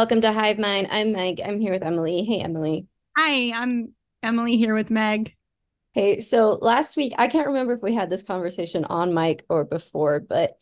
[0.00, 0.88] Welcome to Hive Mind.
[0.90, 1.42] I'm Meg.
[1.44, 2.24] I'm here with Emily.
[2.24, 2.86] Hey, Emily.
[3.18, 3.92] Hi, I'm
[4.22, 5.34] Emily here with Meg.
[5.92, 9.66] Hey, so last week, I can't remember if we had this conversation on mic or
[9.66, 10.52] before, but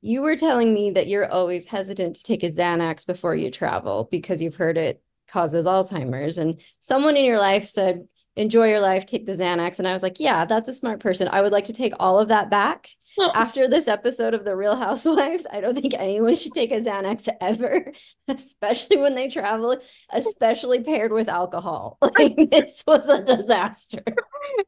[0.00, 4.08] you were telling me that you're always hesitant to take a Xanax before you travel
[4.10, 6.36] because you've heard it causes Alzheimer's.
[6.36, 9.78] And someone in your life said, enjoy your life, take the Xanax.
[9.78, 11.28] And I was like, yeah, that's a smart person.
[11.30, 12.88] I would like to take all of that back
[13.34, 17.28] after this episode of The Real Housewives, I don't think anyone should take a Xanax
[17.40, 17.92] ever,
[18.28, 19.76] especially when they travel,
[20.10, 21.98] especially paired with alcohol.
[22.18, 24.02] Like this was a disaster.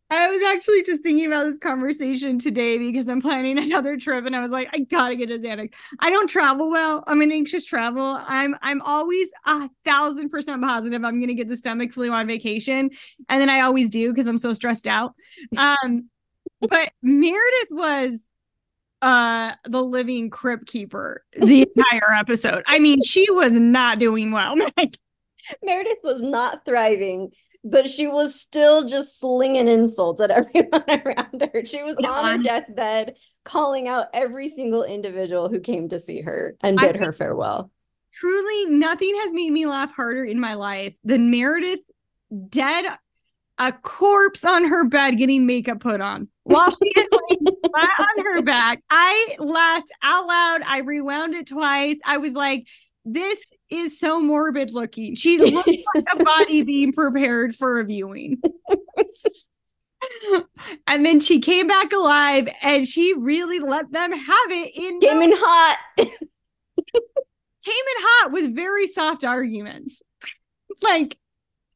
[0.08, 4.36] I was actually just thinking about this conversation today because I'm planning another trip and
[4.36, 5.72] I was like, I gotta get a Xanax.
[5.98, 7.02] I don't travel well.
[7.08, 8.18] I'm an anxious travel.
[8.28, 12.90] I'm I'm always a thousand percent positive I'm gonna get the stomach flu on vacation.
[13.28, 15.14] And then I always do because I'm so stressed out.
[15.56, 16.08] Um
[16.60, 18.28] but Meredith was
[19.02, 22.62] uh the living crypt keeper the entire episode.
[22.66, 24.56] I mean, she was not doing well.
[25.64, 27.30] Meredith was not thriving,
[27.64, 31.64] but she was still just slinging insults at everyone around her.
[31.64, 36.56] She was on her deathbed calling out every single individual who came to see her
[36.62, 37.70] and bid her farewell.
[38.12, 41.80] Truly, nothing has made me laugh harder in my life than Meredith
[42.48, 42.86] dead
[43.58, 47.38] a corpse on her bed getting makeup put on while she is like
[47.70, 48.82] flat on her back.
[48.90, 50.62] I laughed out loud.
[50.66, 51.98] I rewound it twice.
[52.04, 52.66] I was like,
[53.04, 55.14] this is so morbid looking.
[55.14, 58.40] She looks like a body being prepared for a viewing.
[60.86, 65.22] and then she came back alive and she really let them have it in came
[65.22, 65.78] in hot.
[65.98, 70.02] came in hot with very soft arguments.
[70.82, 71.16] like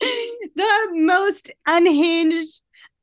[0.00, 2.60] the most unhinged.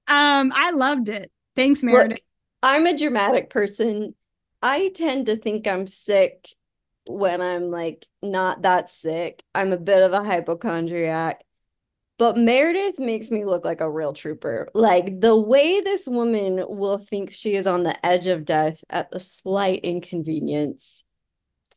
[0.08, 1.32] Um, I loved it.
[1.56, 2.12] Thanks, Meredith.
[2.12, 2.22] Look,
[2.64, 4.16] I'm a dramatic person.
[4.62, 6.50] I tend to think I'm sick
[7.08, 9.44] when I'm like not that sick.
[9.54, 11.44] I'm a bit of a hypochondriac.
[12.18, 14.70] But Meredith makes me look like a real trooper.
[14.76, 19.10] Like the way this woman will think she is on the edge of death at
[19.10, 21.04] the slight inconvenience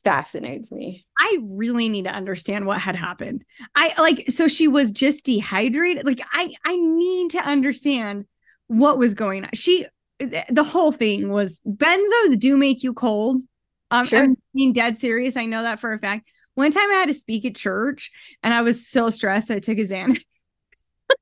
[0.05, 1.07] fascinates me.
[1.19, 3.45] I really need to understand what had happened.
[3.75, 6.05] I like so she was just dehydrated.
[6.05, 8.27] Like I I need to understand
[8.69, 9.51] what was going on.
[9.55, 9.87] She
[10.19, 13.43] the whole thing was benzos do make you cold.
[13.91, 14.23] Um, sure.
[14.23, 15.37] I'm being dead serious.
[15.37, 16.29] I know that for a fact.
[16.55, 18.11] One time I had to speak at church
[18.43, 20.21] and I was so stressed I took a Xanax.
[21.11, 21.17] I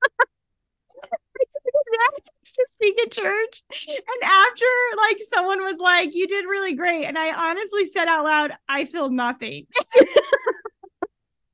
[1.51, 2.55] took a Xanax.
[2.55, 3.63] to speak at church.
[3.89, 4.67] And after
[4.99, 7.07] like someone was like, You did really great.
[7.07, 9.67] And I honestly said out loud, I feel nothing.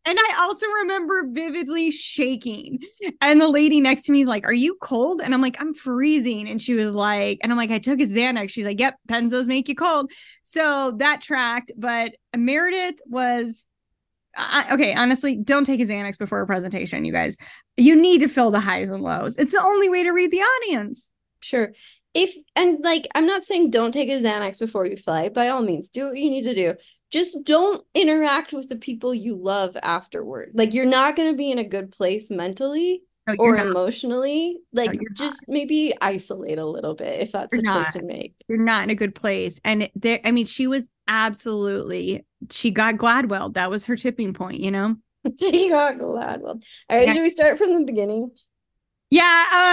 [0.09, 2.79] and I also remember vividly shaking.
[3.21, 5.21] And the lady next to me is like, Are you cold?
[5.21, 6.49] And I'm like, I'm freezing.
[6.49, 8.49] And she was like, And I'm like, I took a Xanax.
[8.49, 10.11] She's like, Yep, benzos make you cold.
[10.41, 11.73] So that tracked.
[11.77, 13.67] But Meredith was
[14.35, 17.37] I, okay, honestly, don't take a Xanax before a presentation, you guys.
[17.77, 19.37] You need to fill the highs and lows.
[19.37, 21.13] It's the only way to read the audience.
[21.41, 21.73] Sure.
[22.15, 25.29] If and like I'm not saying don't take a Xanax before you fly.
[25.29, 26.75] By all means, do what you need to do.
[27.11, 30.51] Just don't interact with the people you love afterward.
[30.55, 33.67] Like you're not going to be in a good place mentally no, or not.
[33.67, 34.59] emotionally.
[34.73, 35.55] Like no, just not.
[35.55, 37.85] maybe isolate a little bit if that's you're a not.
[37.85, 38.35] choice to make.
[38.49, 39.61] You're not in a good place.
[39.65, 43.55] And there, I mean, she was absolutely she got Gladwell.
[43.55, 44.97] That was her tipping point, you know?
[45.41, 46.43] she got Gladwell.
[46.45, 47.13] All right, yeah.
[47.13, 48.31] should we start from the beginning?
[49.11, 49.23] Yeah,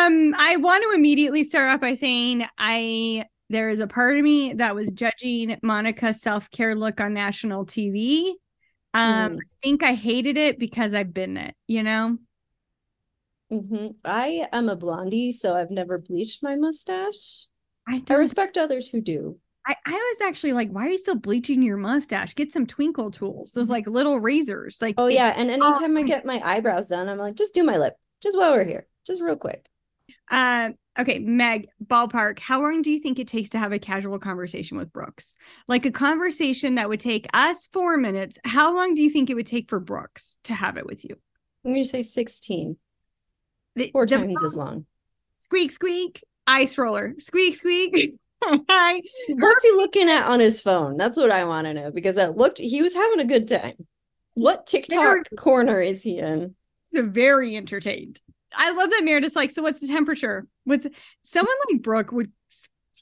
[0.07, 4.23] um, I want to immediately start off by saying I there is a part of
[4.23, 8.31] me that was judging Monica's self-care look on national TV.
[8.93, 9.37] Um, mm.
[9.37, 12.17] I think I hated it because I've been it, you know.
[13.51, 13.87] Mm-hmm.
[14.03, 17.47] I am a blondie, so I've never bleached my mustache.
[17.87, 19.37] I, I respect others who do.
[19.67, 22.35] I, I was actually like, why are you still bleaching your mustache?
[22.35, 24.79] Get some Tinkle tools, those like little razors.
[24.81, 25.33] Like, oh yeah.
[25.35, 28.51] And anytime I get my eyebrows done, I'm like, just do my lip, just while
[28.51, 29.67] we're here, just real quick.
[30.29, 32.39] Uh, okay, Meg, ballpark.
[32.39, 35.35] How long do you think it takes to have a casual conversation with Brooks?
[35.67, 38.37] Like a conversation that would take us four minutes.
[38.45, 41.17] How long do you think it would take for Brooks to have it with you?
[41.65, 42.77] I'm going to say 16.
[43.75, 44.85] The, Four the, times as long.
[45.41, 47.15] Squeak, squeak, ice roller.
[47.19, 48.15] Squeak, squeak.
[48.43, 49.01] Hi.
[49.29, 50.97] What's he looking at on his phone?
[50.97, 53.87] That's what I want to know because that looked he was having a good time.
[54.35, 56.55] What TikTok very, corner is he in?
[56.91, 58.21] He's very entertained.
[58.53, 60.47] I love that Meredith's like, so what's the temperature?
[60.65, 60.87] What's
[61.23, 62.31] someone like Brooke would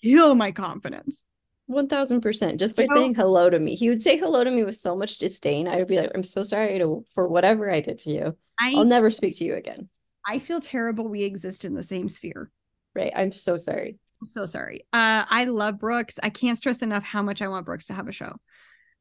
[0.03, 1.25] kill my confidence.
[1.65, 2.59] One thousand percent.
[2.59, 4.95] Just by you saying hello to me, he would say hello to me with so
[4.95, 5.67] much disdain.
[5.67, 8.37] I would be like, "I'm so sorry to, for whatever I did to you.
[8.59, 9.89] I, I'll never speak to you again."
[10.27, 11.07] I feel terrible.
[11.07, 12.51] We exist in the same sphere.
[12.93, 13.11] Right.
[13.15, 14.85] I'm so sorry I'm so sorry.
[14.93, 16.17] Uh, I love Brooks.
[16.23, 18.37] I can't stress enough how much I want Brooks to have a show.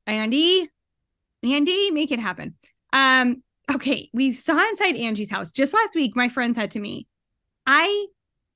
[0.04, 0.68] Andy,
[1.44, 2.56] Andy, make it happen.
[2.92, 6.16] Um, okay, we saw inside Angie's house just last week.
[6.16, 7.06] My friend said to me,
[7.66, 8.06] I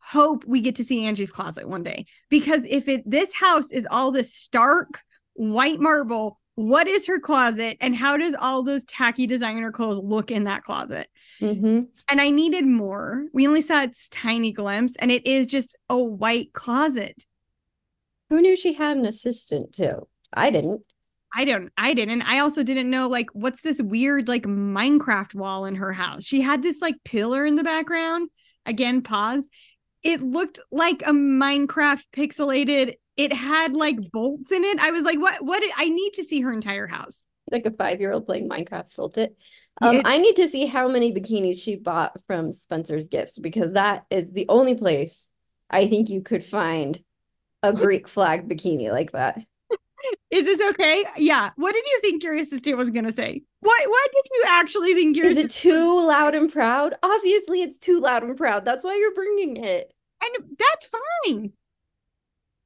[0.06, 3.86] hope we get to see Angie's closet one day because if it this house is
[3.90, 5.00] all this stark
[5.34, 10.30] white marble, what is her closet and how does all those tacky designer clothes look
[10.30, 11.08] in that closet?
[11.40, 11.82] Mm-hmm.
[12.08, 13.26] And I needed more.
[13.32, 17.24] We only saw its tiny glimpse, and it is just a white closet.
[18.30, 20.08] Who knew she had an assistant too?
[20.32, 20.82] I didn't.
[21.34, 22.22] I don't I didn't.
[22.22, 26.24] I also didn't know like what's this weird like Minecraft wall in her house.
[26.24, 28.30] She had this like pillar in the background.
[28.64, 29.48] Again, pause.
[30.06, 32.94] It looked like a Minecraft pixelated.
[33.16, 34.78] It had like bolts in it.
[34.78, 37.24] I was like, what what I need to see her entire house.
[37.50, 39.36] Like a five-year-old playing Minecraft built it.
[39.80, 43.72] Um, It- I need to see how many bikinis she bought from Spencer's Gifts because
[43.72, 45.30] that is the only place
[45.70, 47.00] I think you could find
[47.62, 49.40] a Greek flag bikini like that.
[50.30, 51.04] Is this okay?
[51.16, 51.50] Yeah.
[51.56, 53.42] What did you think your assistant was gonna say?
[53.60, 56.94] What what did you actually think your Is it too loud and proud?
[57.02, 58.64] Obviously, it's too loud and proud.
[58.64, 59.92] That's why you're bringing it.
[60.22, 61.52] And that's fine.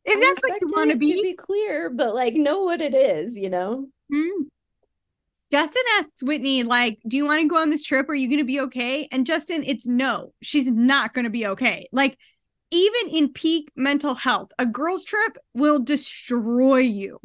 [0.04, 2.80] If I that's what you want to be, to be clear, but like know what
[2.80, 3.86] it is, you know?
[4.12, 4.44] Hmm.
[5.50, 8.08] Justin asks Whitney, like, do you want to go on this trip?
[8.08, 9.08] Are you going to be okay?
[9.10, 11.88] And Justin, it's no, she's not going to be okay.
[11.92, 12.16] Like,
[12.70, 17.18] even in peak mental health, a girl's trip will destroy you.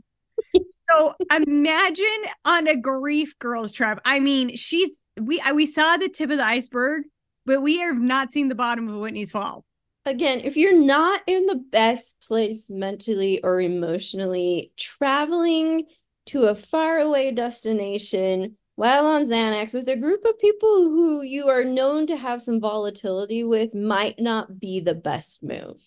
[0.90, 2.06] so imagine
[2.46, 4.00] on a grief girls trip.
[4.06, 7.04] I mean, she's we we saw the tip of the iceberg,
[7.46, 9.64] but we have not seen the bottom of Whitney's fall.
[10.06, 15.86] Again, if you're not in the best place mentally or emotionally, traveling
[16.28, 21.64] to a faraway destination while on Xanax with a group of people who you are
[21.64, 25.82] known to have some volatility with might not be the best move.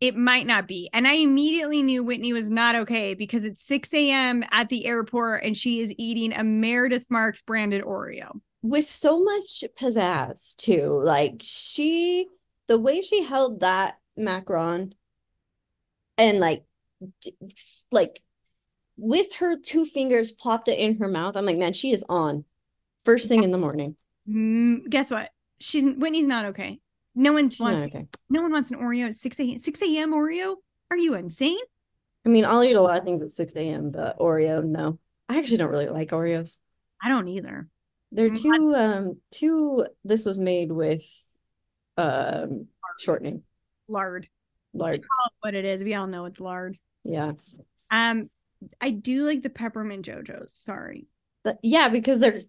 [0.00, 0.90] it might not be.
[0.92, 4.44] And I immediately knew Whitney was not okay because it's 6 a.m.
[4.50, 8.40] at the airport and she is eating a Meredith Marks branded Oreo.
[8.62, 11.00] With so much pizzazz, too.
[11.02, 12.26] Like, she,
[12.68, 14.92] the way she held that macaron
[16.18, 16.64] and like,
[17.20, 17.36] d-
[17.90, 18.22] like,
[18.96, 21.36] with her two fingers plopped it in her mouth.
[21.36, 22.44] I'm like, man, she is on
[23.04, 23.96] first thing in the morning.
[24.28, 25.30] Mm, guess what?
[25.58, 26.80] She's Whitney's not okay.
[27.14, 28.06] No one's not okay.
[28.28, 29.58] no one wants an Oreo at 6 a.m.
[29.58, 30.12] 6 a.m.
[30.12, 30.56] Oreo?
[30.90, 31.58] Are you insane?
[32.24, 34.98] I mean, I'll eat a lot of things at 6 a.m., but Oreo, no.
[35.28, 36.58] I actually don't really like Oreos.
[37.02, 37.68] I don't either.
[38.12, 41.35] They're Mm, too um too this was made with
[41.96, 42.66] um
[43.00, 43.42] shortening.
[43.88, 44.28] Lard.
[44.74, 45.04] Lard.
[45.40, 45.82] What it is.
[45.82, 46.76] We all know it's lard.
[47.04, 47.32] Yeah.
[47.90, 48.28] Um,
[48.80, 50.52] I do like the peppermint Joe-Joe's.
[50.52, 51.06] Sorry.
[51.44, 52.42] But yeah, because they're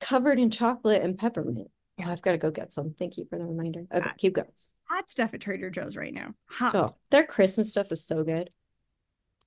[0.00, 1.68] covered in chocolate and peppermint.
[2.00, 2.94] Oh, I've got to go get some.
[2.98, 3.84] Thank you for the reminder.
[3.92, 4.48] Okay, keep going.
[4.88, 6.34] Hot stuff at Trader Joe's right now.
[6.50, 6.74] Hot.
[6.74, 8.50] Oh, their Christmas stuff is so good.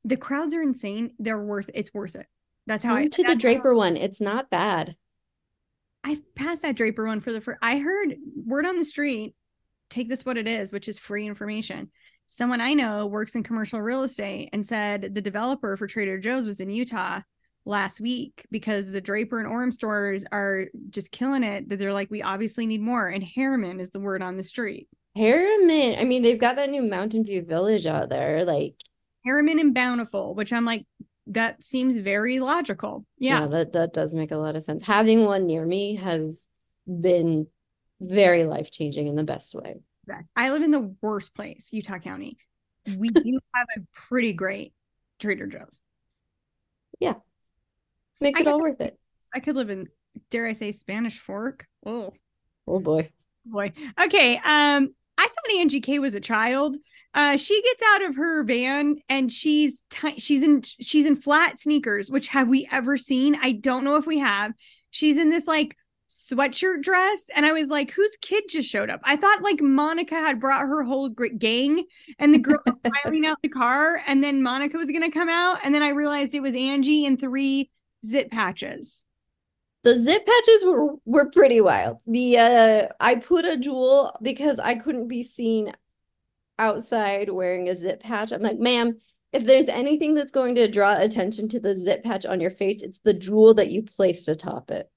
[0.04, 1.12] The crowds are insane.
[1.20, 2.28] They're worth it's worth it.
[2.66, 3.96] That's how I Come to the that's how- Draper one.
[3.98, 4.96] It's not bad.
[6.08, 7.60] I passed that Draper one for the first.
[7.62, 8.16] I heard
[8.46, 9.36] word on the street.
[9.90, 11.92] Take this what it is, which is free information.
[12.28, 16.48] Someone I know works in commercial real estate and said the developer for Trader Joe's
[16.48, 17.20] was in Utah
[17.66, 21.68] last week because the Draper and Orem stores are just killing it.
[21.68, 23.10] That they're like, we obviously need more.
[23.10, 24.88] And Herriman is the word on the street.
[25.18, 26.00] Herriman.
[26.00, 28.46] I mean, they've got that new Mountain View Village out there.
[28.46, 28.76] Like,
[29.28, 30.86] Herriman and Bountiful, which I'm like,
[31.28, 33.06] that seems very logical.
[33.18, 33.42] Yeah.
[33.42, 34.84] yeah, that that does make a lot of sense.
[34.84, 36.46] Having one near me has
[36.88, 37.48] been
[38.00, 39.78] very life-changing in the best way.
[40.06, 40.32] best.
[40.36, 42.38] I live in the worst place, Utah County.
[42.98, 44.74] We do have a pretty great
[45.20, 45.82] Trader Joe's.
[47.00, 47.16] Yeah.
[48.22, 48.98] Makes I it all worth it.
[49.34, 49.88] I could live in,
[50.32, 51.66] dare I say, Spanish Fork.
[51.86, 52.14] Oh
[52.68, 53.12] Oh boy.
[53.46, 53.72] boy.
[54.00, 54.40] Okay.
[54.44, 56.78] Um, I thought Angie K was a child.
[57.14, 61.60] Uh, she gets out of her van and she's ti- she's in she's in flat
[61.60, 62.12] sneakers.
[62.12, 63.36] Which have we ever seen?
[63.42, 64.54] I don't know if we have.
[64.92, 65.76] She's in this like
[66.10, 70.16] sweatshirt dress, and I was like, "Whose kid just showed up?" I thought like Monica
[70.16, 71.84] had brought her whole gang,
[72.20, 75.60] and the girl was filing out the car, and then Monica was gonna come out,
[75.64, 77.72] and then I realized it was Angie and three
[78.06, 79.07] zit patches.
[79.88, 82.00] The zit patches were were pretty wild.
[82.06, 85.72] The uh I put a jewel because I couldn't be seen
[86.60, 88.34] outside wearing a zit patch.
[88.34, 88.98] I'm like, ma'am,
[89.32, 92.84] if there's anything that's going to draw attention to the zit patch on your face,
[92.84, 94.92] it's the jewel that you placed atop it.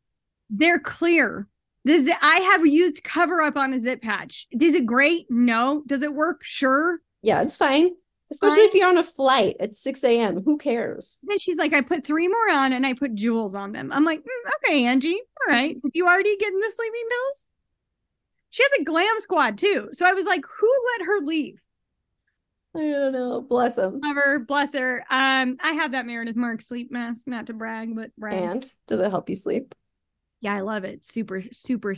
[0.48, 1.46] they're clear.
[1.84, 4.48] This I have used cover up on a zit patch.
[4.50, 5.26] Is it great?
[5.30, 5.84] No.
[5.86, 6.42] Does it work?
[6.42, 6.98] Sure.
[7.22, 7.90] Yeah, it's fine.
[8.30, 10.42] Especially if you're on a flight at 6 a.m.
[10.44, 11.18] Who cares?
[11.22, 13.90] Then she's like, I put three more on and I put jewels on them.
[13.92, 15.20] I'm like, "Mm, okay, Angie.
[15.20, 15.80] All right.
[15.80, 17.48] Did you already get in the sleeping pills?
[18.50, 19.88] She has a glam squad too.
[19.92, 21.60] So I was like, who let her leave?
[22.74, 23.40] I don't know.
[23.40, 24.00] Bless him.
[24.00, 25.00] Whatever, bless her.
[25.10, 28.42] Um, I have that Meredith Mark sleep mask, not to brag, but brag.
[28.42, 29.74] And does it help you sleep?
[30.40, 31.04] Yeah, I love it.
[31.04, 31.94] Super, super.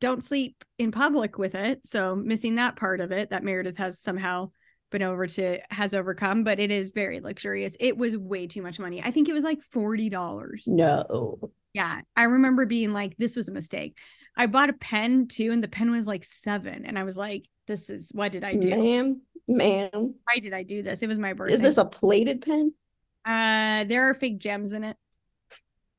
[0.00, 1.86] Don't sleep in public with it.
[1.86, 4.50] So missing that part of it that Meredith has somehow
[4.90, 7.76] been over to has overcome, but it is very luxurious.
[7.80, 9.02] It was way too much money.
[9.02, 10.64] I think it was like forty dollars.
[10.66, 11.50] No.
[11.72, 13.98] Yeah, I remember being like, "This was a mistake."
[14.36, 17.46] I bought a pen too, and the pen was like seven, and I was like,
[17.66, 19.20] "This is what did I do, ma'am?
[19.48, 21.02] Ma'am, why did I do this?
[21.02, 22.72] It was my birthday." Is this a plated pen?
[23.24, 24.96] Uh, there are fake gems in it.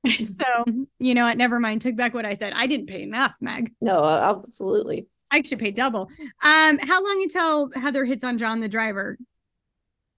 [0.07, 0.65] so
[0.99, 1.37] you know what?
[1.37, 1.81] Never mind.
[1.81, 2.53] Took back what I said.
[2.55, 3.73] I didn't pay enough, Meg.
[3.81, 5.07] No, absolutely.
[5.31, 6.09] I should pay double.
[6.43, 9.17] Um, how long until Heather hits on John the driver?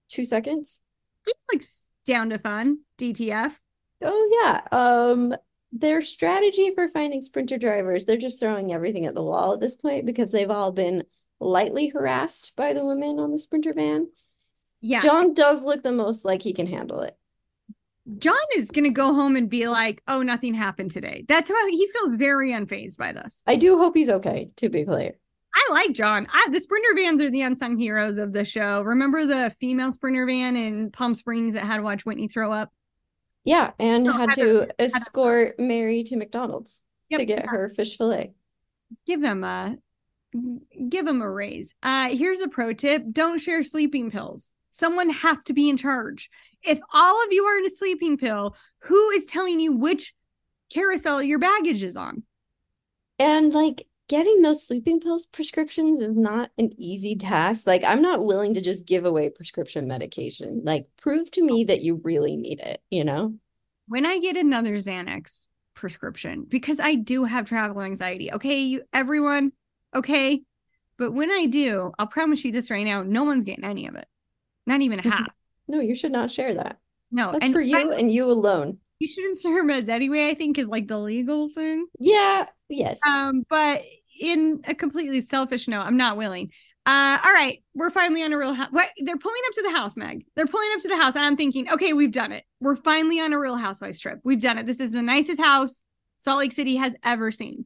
[0.08, 0.80] Two seconds.
[1.52, 1.62] Like
[2.06, 2.80] down to fun.
[2.98, 3.54] DTF.
[4.02, 4.60] Oh yeah.
[4.72, 5.34] Um,
[5.72, 9.76] their strategy for finding sprinter drivers, they're just throwing everything at the wall at this
[9.76, 11.04] point because they've all been
[11.38, 14.08] lightly harassed by the women on the sprinter van.
[14.80, 15.00] Yeah.
[15.00, 17.16] John does look the most like he can handle it.
[18.18, 21.24] John is going to go home and be like, oh, nothing happened today.
[21.28, 23.42] That's how he feels very unfazed by this.
[23.46, 25.14] I do hope he's okay, to be clear.
[25.54, 26.26] I like John.
[26.32, 28.82] I, the Sprinter vans are the unsung heroes of the show.
[28.82, 32.70] Remember the female Sprinter van in Palm Springs that had to watch Whitney throw up?
[33.44, 37.50] Yeah, and no, had, to escort Mary to McDonald's yep, to get yeah.
[37.50, 38.32] her fish fillet.
[38.90, 39.78] Let's give him a
[40.88, 41.74] give him a raise.
[41.82, 44.52] Uh, here's a pro tip: don't share sleeping pills.
[44.70, 46.30] Someone has to be in charge.
[46.62, 50.14] If all of you are in a sleeping pill, who is telling you which
[50.72, 52.22] carousel your baggage is on?
[53.18, 57.64] And like getting those sleeping pills prescriptions is not an easy task.
[57.64, 60.62] Like, I'm not willing to just give away prescription medication.
[60.64, 63.34] Like, prove to me that you really need it, you know?
[63.86, 69.52] When I get another Xanax prescription, because I do have travel anxiety, okay, you everyone,
[69.94, 70.42] okay.
[70.96, 73.94] But when I do, I'll promise you this right now no one's getting any of
[73.94, 74.08] it.
[74.70, 75.26] Not even half.
[75.68, 76.78] no, you should not share that.
[77.10, 78.78] No, that's and for you and you alone.
[79.00, 80.28] You shouldn't share meds anyway.
[80.28, 81.86] I think is like the legal thing.
[81.98, 82.46] Yeah.
[82.68, 83.00] Yes.
[83.04, 83.82] Um, but
[84.20, 86.52] in a completely selfish note, I'm not willing.
[86.86, 88.68] Uh, all right, we're finally on a real house.
[88.70, 90.24] What they're pulling up to the house, Meg.
[90.36, 92.44] They're pulling up to the house, and I'm thinking, okay, we've done it.
[92.60, 94.20] We're finally on a real housewives trip.
[94.22, 94.66] We've done it.
[94.66, 95.82] This is the nicest house
[96.18, 97.64] Salt Lake City has ever seen.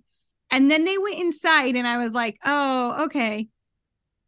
[0.50, 3.49] And then they went inside, and I was like, oh, okay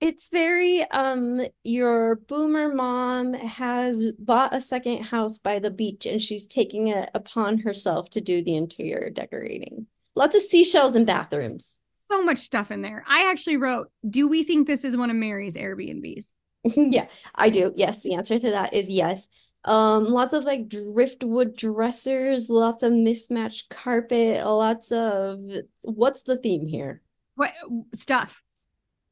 [0.00, 6.20] it's very um your boomer mom has bought a second house by the beach and
[6.20, 9.86] she's taking it upon herself to do the interior decorating.
[10.14, 11.78] Lots of seashells and bathrooms.
[12.08, 13.04] So much stuff in there.
[13.06, 16.34] I actually wrote do we think this is one of mary's airbnbs?
[16.76, 17.72] Yeah i do.
[17.74, 19.28] Yes the answer to that is yes.
[19.64, 25.40] Um lots of like driftwood dressers lots of mismatched carpet lots of
[25.80, 27.00] what's the theme here?
[27.34, 27.54] What
[27.94, 28.42] stuff.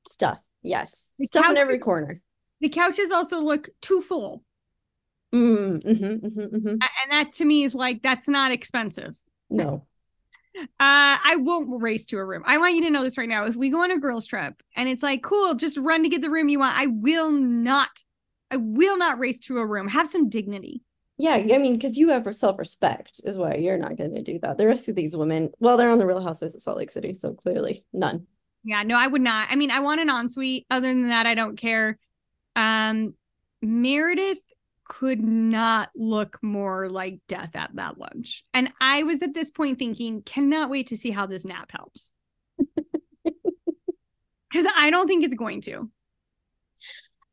[0.07, 1.15] Stuff Yes.
[1.19, 2.21] The Stuff couch, in every corner.
[2.61, 4.43] The couches also look too full.
[5.33, 6.69] Mm, mm-hmm, mm-hmm, mm-hmm.
[6.69, 9.15] And that to me is like, that's not expensive.
[9.49, 9.87] No.
[10.57, 12.45] Uh, I won't race to a room.
[12.47, 13.45] I want you to know this right now.
[13.45, 16.23] If we go on a girls' trip and it's like, cool, just run to get
[16.23, 17.89] the room you want, I will not,
[18.53, 19.89] I will not race to a room.
[19.89, 20.85] Have some dignity.
[21.19, 24.39] Yeah, I mean, because you have self respect, is why you're not going to do
[24.43, 24.57] that.
[24.57, 27.15] The rest of these women, well, they're on the Real Housewives of Salt Lake City,
[27.15, 28.29] so clearly none.
[28.65, 29.49] Yeah, no, I would not.
[29.51, 30.67] I mean, I want an ensuite.
[30.71, 31.99] Other than that, I don't care.
[32.57, 33.15] Um,
[33.61, 34.39] Meredith
[34.85, 38.45] could not look more like death at that lunch.
[38.55, 42.13] And I was at this point thinking, cannot wait to see how this nap helps.
[44.55, 45.91] Because I don't think it's going to.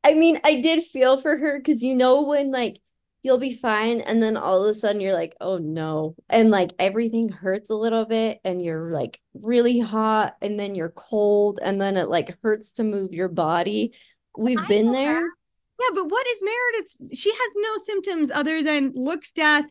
[0.04, 2.82] I mean, I did feel for her because you know when like
[3.24, 6.72] you'll be fine and then all of a sudden you're like oh no and like
[6.80, 11.80] everything hurts a little bit and you're like really hot and then you're cold and
[11.80, 13.94] then it like hurts to move your body.
[14.38, 15.22] We've I been there.
[15.22, 15.36] that.
[15.80, 19.66] yeah but what is meredith she has no symptoms other than looks death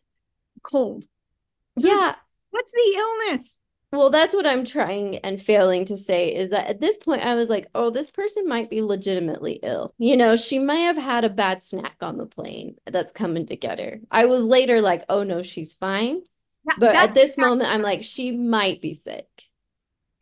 [0.62, 1.04] cold.
[1.78, 2.14] So yeah.
[2.50, 3.60] what's the illness
[3.92, 7.34] well, that's what I'm trying and failing to say is that at this point I
[7.34, 9.94] was like, oh, this person might be legitimately ill.
[9.98, 13.56] You know, she might have had a bad snack on the plane that's coming to
[13.56, 13.98] get her.
[14.10, 16.22] I was later like, oh no, she's fine.
[16.68, 19.26] Yeah, but at this moment, I'm like, she might be sick.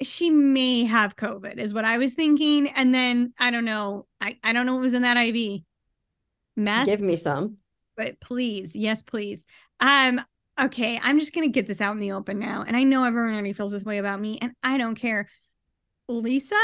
[0.01, 2.69] She may have COVID, is what I was thinking.
[2.69, 4.07] And then I don't know.
[4.21, 5.63] I, I don't know what was in that IV.
[6.57, 6.87] Meth.
[6.87, 7.59] Give me some.
[7.97, 9.45] But please, yes, please.
[9.81, 10.21] Um,
[10.61, 12.65] okay, I'm just gonna get this out in the open now.
[12.67, 15.29] And I know everyone already feels this way about me, and I don't care.
[16.09, 16.57] Lisa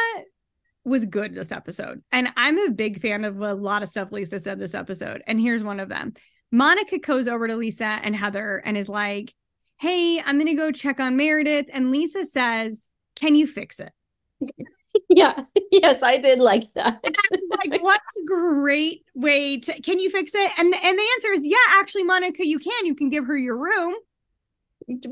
[0.84, 2.02] was good this episode.
[2.12, 5.22] And I'm a big fan of a lot of stuff Lisa said this episode.
[5.26, 6.12] And here's one of them.
[6.52, 9.34] Monica goes over to Lisa and Heather and is like,
[9.80, 11.66] Hey, I'm going to go check on Meredith.
[11.72, 13.92] And Lisa says, Can you fix it?
[15.08, 15.42] yeah.
[15.82, 17.00] Yes, I did like that.
[17.04, 20.52] like, what's a great way to can you fix it?
[20.58, 22.86] And and the answer is yeah, actually, Monica, you can.
[22.86, 23.94] You can give her your room.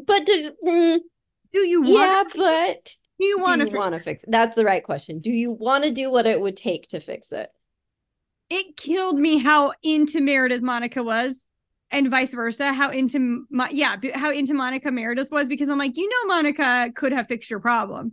[0.06, 0.98] But does mm,
[1.52, 4.30] Do you Yeah, but do you want to want to fix it?
[4.30, 5.20] That's the right question.
[5.20, 7.50] Do you want to do what it would take to fix it?
[8.50, 11.46] it killed me how into Meredith Monica was
[11.90, 15.96] and vice versa how into my yeah how into Monica Meredith was because I'm like
[15.96, 18.12] you know Monica could have fixed your problem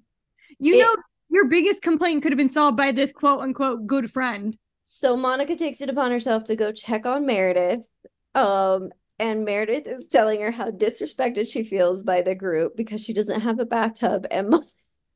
[0.59, 0.95] you It- know
[1.29, 5.55] your biggest complaint could have been solved by this quote unquote good friend So Monica
[5.55, 7.87] takes it upon herself to go check on Meredith.
[8.35, 13.13] Um, and Meredith is telling her how disrespected she feels by the group because she
[13.13, 14.25] doesn't have a bathtub.
[14.31, 14.63] And Mo-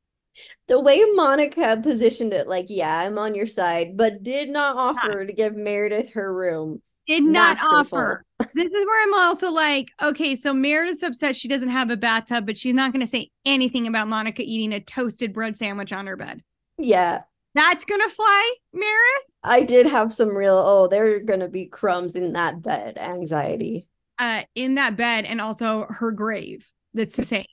[0.68, 5.24] the way Monica positioned it, like, yeah, I'm on your side, but did not offer
[5.24, 6.82] to give Meredith her room.
[7.06, 7.74] Did not Masterful.
[7.74, 8.24] offer.
[8.54, 12.46] This is where I'm also like okay so Meredith's upset she doesn't have a bathtub
[12.46, 16.06] but she's not going to say anything about Monica eating a toasted bread sandwich on
[16.06, 16.42] her bed.
[16.78, 17.22] Yeah,
[17.54, 19.30] that's going to fly Meredith?
[19.44, 23.86] I did have some real, oh, there are gonna be crumbs in that bed anxiety.
[24.18, 26.70] uh in that bed and also her grave.
[26.94, 27.44] That's the same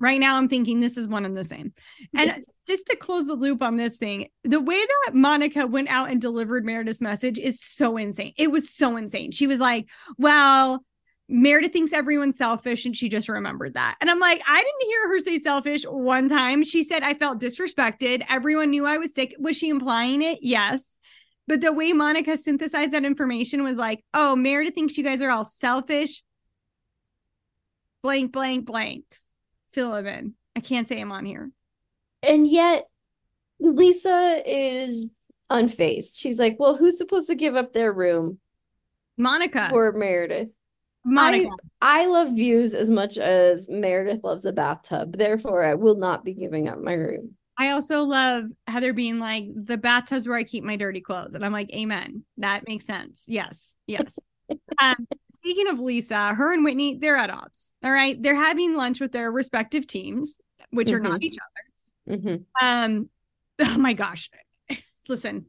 [0.00, 1.72] right now i'm thinking this is one and the same.
[2.16, 6.10] And just to close the loop on this thing the way that monica went out
[6.10, 8.32] and delivered meredith's message is so insane.
[8.36, 9.32] It was so insane.
[9.32, 9.88] She was like
[10.18, 10.84] well
[11.28, 13.96] meredith thinks everyone's selfish and she just remembered that.
[14.00, 16.64] And i'm like i didn't hear her say selfish one time.
[16.64, 18.24] She said i felt disrespected.
[18.28, 19.34] Everyone knew i was sick.
[19.38, 20.38] Was she implying it?
[20.42, 20.98] Yes.
[21.48, 25.30] But the way Monica synthesized that information was like, oh, Meredith thinks you guys are
[25.30, 26.22] all selfish.
[28.02, 29.30] Blank, blank, blanks.
[29.72, 30.34] Fill them in.
[30.56, 31.50] I can't say I'm on here.
[32.22, 32.88] And yet,
[33.60, 35.08] Lisa is
[35.50, 36.18] unfazed.
[36.18, 38.38] She's like, well, who's supposed to give up their room
[39.18, 39.70] Monica.
[39.72, 40.48] Or Meredith?
[41.04, 41.50] Monica.
[41.82, 45.16] I love views as much as Meredith loves a bathtub.
[45.16, 47.34] Therefore, I will not be giving up my room.
[47.56, 51.34] I also love Heather being like, the bathtub's where I keep my dirty clothes.
[51.34, 52.22] And I'm like, amen.
[52.36, 53.24] That makes sense.
[53.26, 53.78] Yes.
[53.86, 54.18] Yes.
[54.80, 55.08] um,
[55.40, 57.74] speaking of Lisa, her and Whitney, they're at odds.
[57.82, 58.20] All right.
[58.22, 61.24] They're having lunch with their respective teams, which are not Mhm.
[61.24, 61.38] each
[62.06, 62.18] other.
[62.18, 62.44] Mhm.
[62.60, 63.10] Um,
[63.60, 64.30] oh my gosh.
[65.08, 65.46] Listen,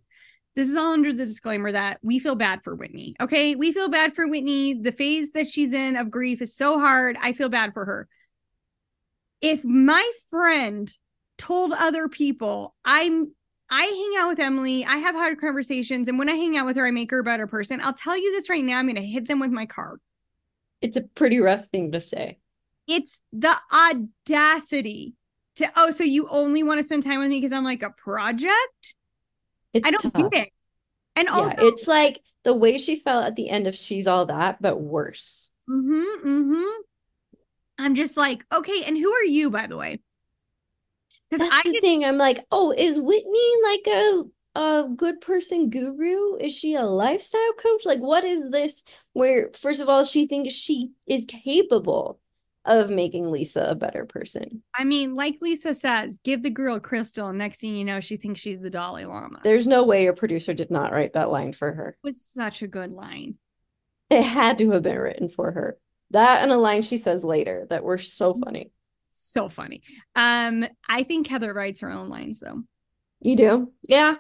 [0.56, 3.16] this is all under the disclaimer that we feel bad for Whitney.
[3.20, 3.56] Okay.
[3.56, 4.74] We feel bad for Whitney.
[4.74, 7.18] The phase that she's in of grief is so hard.
[7.22, 8.08] I feel bad for her.
[9.42, 10.92] If my friend
[11.38, 13.34] told other people, I'm
[13.72, 16.78] I hang out with Emily, I have hard conversations, and when I hang out with
[16.78, 17.82] her, I make her a better person.
[17.84, 19.98] I'll tell you this right now, I'm gonna hit them with my car.
[20.82, 22.40] It's a pretty rough thing to say.
[22.88, 25.14] it's the audacity
[25.58, 27.92] to oh so you only want to spend time with me because i'm like a
[27.92, 28.96] project
[29.74, 30.32] It's i don't tough.
[30.32, 30.50] get it
[31.16, 34.26] and Yeah, also it's like the way she felt at the end of She's All
[34.28, 35.52] That, but worse.
[35.70, 36.82] mm-hmm, mm-hmm.
[37.78, 40.00] i'm just like okay and who are you by the way
[41.30, 42.04] because That's i the thing.
[42.06, 44.24] I'm like, oh, is Whitney like a
[44.56, 46.36] a good person guru?
[46.38, 47.86] Is she a lifestyle coach?
[47.86, 48.84] Like, what is this?
[49.14, 52.20] Where, first of all, she thinks she is capable
[52.66, 54.62] of making Lisa a better person.
[54.76, 58.18] i mean like lisa says give the girl a crystal next thing you know she
[58.18, 61.54] thinks she's the dalai lama There's no way your producer did not write that line
[61.54, 61.90] for her.
[62.04, 63.36] it was such a good line
[64.10, 65.78] It had to have been written for her.
[66.12, 68.44] That and a line she says later that were so mm-hmm.
[68.44, 68.72] funny.
[69.10, 69.82] So funny
[70.16, 72.62] um i think heather writes her own lines though
[73.22, 73.74] You do?
[73.84, 74.16] Yeah.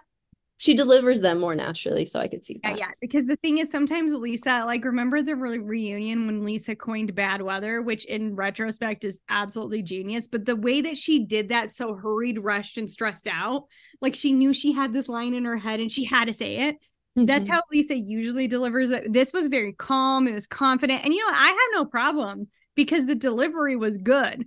[0.58, 2.78] She delivers them more naturally, so I could see that.
[2.78, 2.91] yeah.
[2.99, 7.41] Because the thing is, sometimes Lisa, like, remember the re- reunion when Lisa coined bad
[7.41, 10.28] weather, which in retrospect is absolutely genius.
[10.28, 13.67] But the way that she did that, so hurried, rushed, and stressed out,
[14.02, 16.58] like she knew she had this line in her head and she had to say
[16.67, 16.75] it.
[17.15, 17.54] That's Mhm.
[17.54, 19.13] how Lisa usually delivers it.
[19.13, 21.06] This was very calm, it was confident.
[21.06, 24.45] And you know, I had no problem because the delivery was good.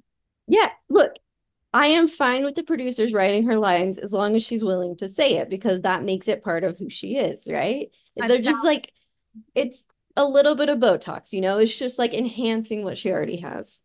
[0.53, 1.15] Yeah, look,
[1.73, 5.09] I am fine with the producers writing her lines as long as she's willing to
[5.09, 7.89] say it because that makes it part of who she is, right?
[8.21, 8.93] A They're just like,
[9.55, 9.83] it's
[10.15, 11.57] a little bit of Botox, you know?
[11.59, 13.83] It's just like enhancing what she already has.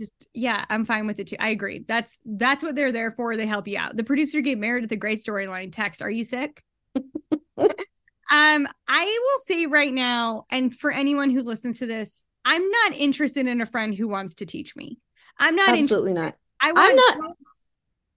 [0.00, 1.36] just yeah i'm fine with it too.
[1.38, 1.84] I agree.
[1.86, 3.36] That's that's what they're there for.
[3.36, 3.96] They help you out.
[3.96, 6.02] The producer gave meredith a great storyline text.
[6.02, 6.62] Are you sick?
[8.32, 12.96] Um i will say right now and for anyone who listens to this i'm not
[12.96, 14.98] interested in a friend who wants to teach me
[15.40, 16.34] i'm not interested Absolutely not.
[16.60, 17.36] i want not- jokes.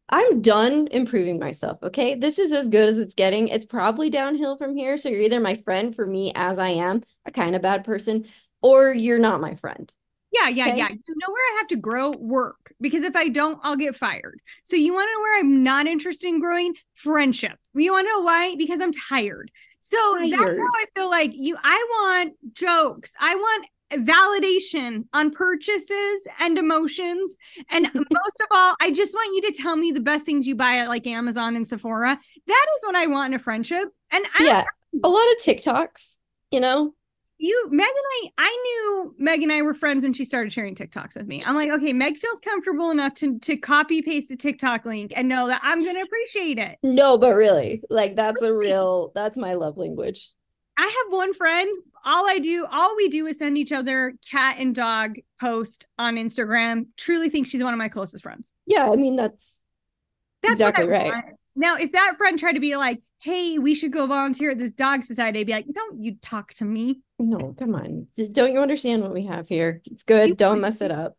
[0.09, 2.13] I'm done improving myself, okay?
[2.13, 3.47] This is as good as it's getting.
[3.47, 4.95] It's probably downhill from here.
[4.97, 8.25] So you're either my friend for me as I am, a kind of bad person,
[8.61, 9.91] or you're not my friend.
[10.31, 10.77] yeah yeah Okay.
[10.77, 13.95] yeah you know where i have to grow work because if i don't i'll get
[13.95, 18.05] fired so you want to know where i'm not interested in growing friendship you want
[18.05, 22.33] to know why because i'm tired so that's how i feel like you i want
[22.53, 23.65] jokes i want
[23.99, 27.37] validation on purchases and emotions
[27.69, 30.55] and most of all i just want you to tell me the best things you
[30.55, 34.25] buy at like amazon and sephora that is what i want in a friendship and
[34.35, 34.63] I Yeah,
[35.03, 36.17] a lot of TikToks,
[36.51, 36.93] you know?
[37.39, 40.75] you Meg and I I knew Meg and I were friends when she started sharing
[40.75, 41.43] TikToks with me.
[41.45, 45.27] I'm like, okay, Meg feels comfortable enough to to copy paste a TikTok link and
[45.27, 46.77] know that I'm gonna appreciate it.
[46.83, 50.31] No, but really, like that's a real that's my love language.
[50.77, 51.69] I have one friend.
[52.05, 56.15] All I do, all we do is send each other cat and dog post on
[56.15, 56.87] Instagram.
[56.97, 58.51] Truly think she's one of my closest friends.
[58.65, 59.59] Yeah, I mean that's
[60.41, 61.13] That's what exactly I right.
[61.13, 61.25] want.
[61.55, 64.73] Now, if that friend tried to be like, hey, we should go volunteer at this
[64.73, 67.01] dog society, I'd be like, don't you talk to me.
[67.19, 68.07] No, come on.
[68.33, 69.81] Don't you understand what we have here?
[69.85, 70.29] It's good.
[70.29, 71.15] You- Don't mess it up.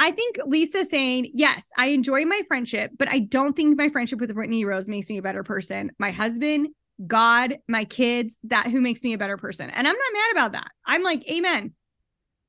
[0.00, 4.20] I think Lisa saying, yes, I enjoy my friendship, but I don't think my friendship
[4.20, 5.90] with Whitney Rose makes me a better person.
[5.98, 6.68] My husband,
[7.06, 9.70] God, my kids, that who makes me a better person.
[9.70, 10.70] And I'm not mad about that.
[10.84, 11.72] I'm like, amen.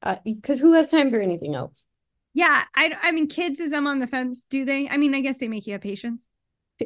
[0.02, 1.86] Uh, because who has time for anything else?
[2.34, 2.64] Yeah.
[2.76, 4.46] I, I mean, kids is I'm on the fence.
[4.50, 4.88] Do they?
[4.90, 6.28] I mean, I guess they make you have patience.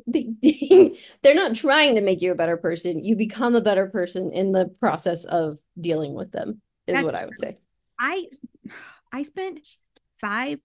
[0.07, 0.33] They-
[1.21, 3.03] They're not trying to make you a better person.
[3.03, 7.15] You become a better person in the process of dealing with them, is That's what
[7.15, 7.57] I would say.
[7.99, 8.25] I
[9.11, 9.67] I spent
[10.19, 10.59] five,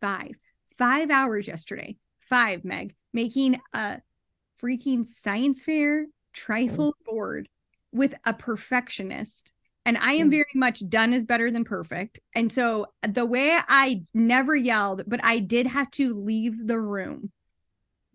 [0.00, 0.32] five,
[0.78, 1.98] five hours yesterday,
[2.30, 4.00] five, Meg, making a
[4.62, 7.48] freaking science fair trifle board
[7.92, 9.52] with a perfectionist.
[9.86, 10.32] And I am Mm.
[10.32, 12.20] very much done is better than perfect.
[12.34, 17.32] And so the way I never yelled, but I did have to leave the room.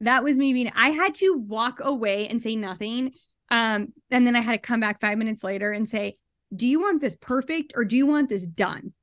[0.02, 3.14] That was me being, I had to walk away and say nothing.
[3.50, 6.18] Um, and then I had to come back five minutes later and say,
[6.56, 8.94] Do you want this perfect or do you want this done?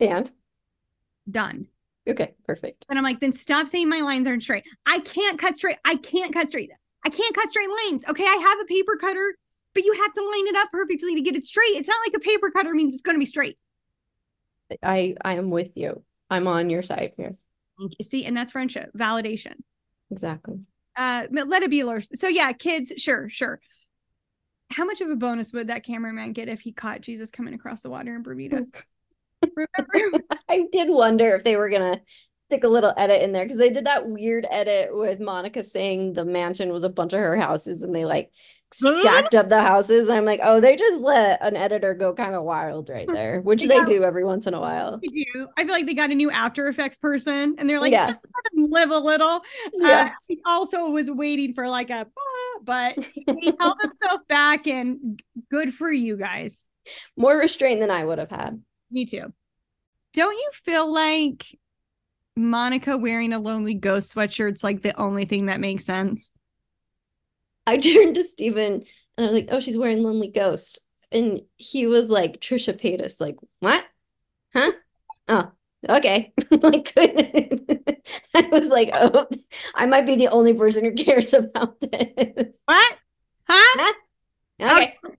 [0.00, 0.30] And
[1.30, 1.66] Done.
[2.08, 2.86] okay, perfect.
[2.88, 4.64] And I'm like, then stop saying my lines aren't straight.
[4.86, 5.76] I can't cut straight.
[5.84, 6.70] I can't cut straight.
[7.04, 8.04] I can't cut straight lines.
[8.08, 8.24] Okay.
[8.24, 9.34] I have a paper cutter,
[9.74, 11.76] but you have to line it up perfectly to get it straight.
[11.76, 13.58] It's not like a paper cutter means it's going to be straight.
[14.82, 16.02] I I am with you.
[16.28, 17.36] I'm on your side here.
[18.02, 19.54] See, and that's friendship, validation.
[20.10, 20.60] Exactly.
[20.96, 22.08] Uh, but let it be yours.
[22.14, 23.60] So yeah, kids, sure, sure.
[24.70, 27.80] How much of a bonus would that cameraman get if he caught Jesus coming across
[27.80, 28.66] the water in Bermuda?
[29.42, 30.24] Remember?
[30.48, 32.00] I did wonder if they were gonna
[32.50, 36.14] stick a little edit in there because they did that weird edit with Monica saying
[36.14, 38.32] the mansion was a bunch of her houses and they like
[38.72, 40.08] stacked up the houses.
[40.08, 43.62] I'm like, oh, they just let an editor go kind of wild right there, which
[43.68, 43.84] they Yeah.
[43.84, 45.00] do every once in a while.
[45.02, 45.48] I do.
[45.56, 48.14] I feel like they got a new After Effects person, and they're like, Yeah.
[48.56, 49.42] live a little.
[49.74, 50.06] Yeah.
[50.06, 52.06] Uh, he also was waiting for like a,
[52.64, 56.68] but he held himself back, and good for you guys.
[57.16, 58.60] More restraint than I would have had.
[58.90, 59.32] Me too.
[60.14, 61.46] Don't you feel like
[62.36, 66.32] Monica wearing a lonely ghost sweatshirt's like the only thing that makes sense?
[67.66, 68.84] I turned to Steven
[69.16, 70.80] and I was like, oh, she's wearing Lonely Ghost.
[71.12, 73.84] And he was like, Trisha Paytas, like, what?
[74.54, 74.72] Huh?
[75.28, 75.52] Oh,
[75.88, 76.32] okay.
[76.50, 79.26] like, I was like, oh,
[79.74, 82.56] I might be the only person who cares about this.
[82.64, 82.98] What?
[83.46, 83.92] Huh?
[84.60, 84.98] Okay.
[85.04, 85.10] Oh.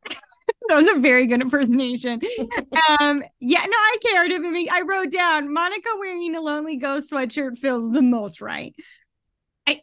[0.67, 2.21] That was a very good impersonation.
[3.00, 4.32] um, yeah, no, I cared.
[4.71, 8.74] I wrote down Monica wearing a lonely ghost sweatshirt feels the most right.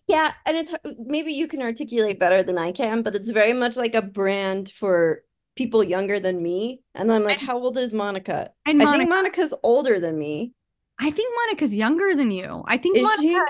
[0.07, 3.77] Yeah, and it's maybe you can articulate better than I can, but it's very much
[3.77, 5.23] like a brand for
[5.57, 6.83] people younger than me.
[6.95, 8.51] And I'm like, And- how old is Monica?
[8.67, 10.53] And I Monica, think Monica's older than me.
[11.01, 12.63] I think Monica's younger than you.
[12.67, 13.41] I think Is Monica, she?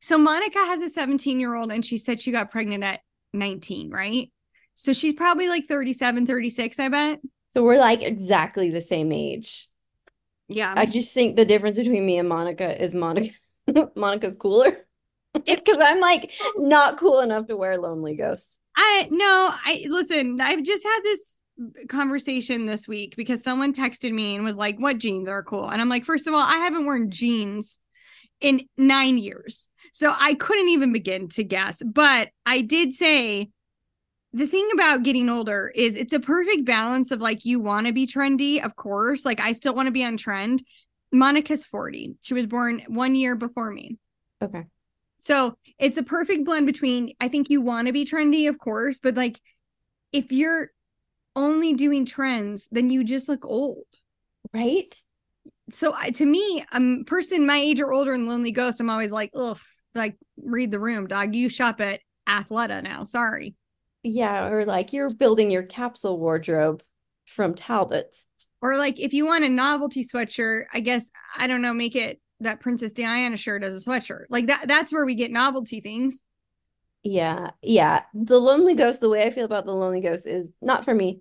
[0.00, 3.00] so Monica has a 17 year old and she said she got pregnant at
[3.32, 4.30] 19, right?
[4.74, 7.20] So she's probably like 37, 36, I bet.
[7.50, 9.68] So we're like exactly the same age.
[10.48, 10.74] Yeah.
[10.76, 13.30] I just think the difference between me and Monica is Monica
[13.96, 14.78] Monica's cooler.
[15.44, 18.56] Because I'm like not cool enough to wear Lonely Ghost.
[18.76, 21.40] I no, I listen, I've just had this
[21.88, 25.68] conversation this week because someone texted me and was like, What jeans are cool?
[25.68, 27.80] And I'm like, First of all, I haven't worn jeans
[28.40, 29.70] in nine years.
[29.92, 31.82] So I couldn't even begin to guess.
[31.82, 33.50] But I did say
[34.34, 37.92] the thing about getting older is it's a perfect balance of like you want to
[37.92, 39.24] be trendy, of course.
[39.24, 40.64] Like I still want to be on trend.
[41.12, 42.16] Monica's 40.
[42.20, 43.96] She was born one year before me.
[44.42, 44.64] Okay.
[45.18, 48.98] So it's a perfect blend between I think you want to be trendy, of course,
[49.00, 49.40] but like
[50.12, 50.72] if you're
[51.36, 53.86] only doing trends, then you just look old.
[54.52, 55.00] Right?
[55.70, 59.12] So I, to me, a person my age or older in Lonely Ghost, I'm always
[59.12, 59.60] like, ugh,
[59.94, 61.36] like read the room, dog.
[61.36, 63.04] You shop at Athleta now.
[63.04, 63.54] Sorry.
[64.04, 66.82] Yeah, or like you're building your capsule wardrobe
[67.26, 68.28] from Talbot's.
[68.62, 72.20] Or like if you want a novelty sweatshirt, I guess I don't know, make it
[72.40, 74.26] that Princess Diana shirt as a sweatshirt.
[74.30, 76.22] Like that that's where we get novelty things.
[77.02, 78.02] Yeah, yeah.
[78.14, 81.20] The Lonely Ghost, the way I feel about the Lonely Ghost is not for me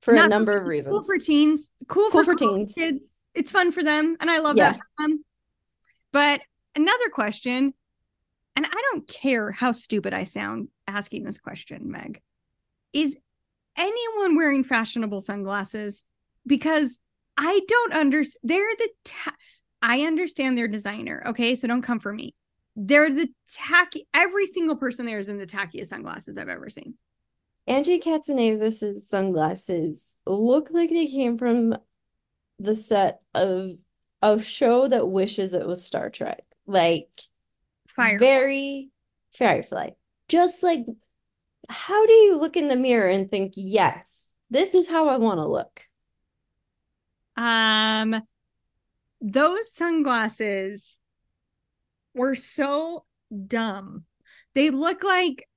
[0.00, 0.92] for Not a for number of reasons.
[0.94, 1.74] Cool for teens.
[1.88, 2.74] Cool, Cool for, for teens.
[2.74, 3.16] kids.
[3.34, 4.16] It's fun for them.
[4.20, 4.72] And I love Yeah.
[4.72, 5.24] that for them.
[6.12, 6.40] But
[6.74, 7.72] another question,
[8.56, 12.20] and I don't care how stupid I sound asking this question, Meg.
[12.92, 13.16] Is
[13.76, 16.04] anyone wearing fashionable sunglasses?
[16.46, 17.00] because
[17.36, 18.40] I don't understand.
[18.42, 19.36] They're the ta-
[19.80, 21.22] I understand their designer.
[21.28, 22.34] Okay, so don't come for me.
[22.76, 24.06] They're the tacky.
[24.14, 26.94] Every single person there is in the tackiest sunglasses I've ever seen.
[27.66, 31.76] Angie Katsanevas's sunglasses look like they came from
[32.58, 33.72] the set of
[34.20, 36.42] a show that wishes it was Star Trek.
[36.66, 37.22] Like
[37.94, 38.18] Fire.
[38.18, 38.90] very
[39.32, 39.90] Firefly.
[40.28, 40.84] Just like
[41.68, 45.38] how do you look in the mirror and think, yes, this is how I want
[45.38, 45.86] to look?
[47.36, 48.22] Um,
[49.20, 51.00] those sunglasses
[52.14, 53.04] were so
[53.46, 54.04] dumb.
[54.54, 55.48] They look like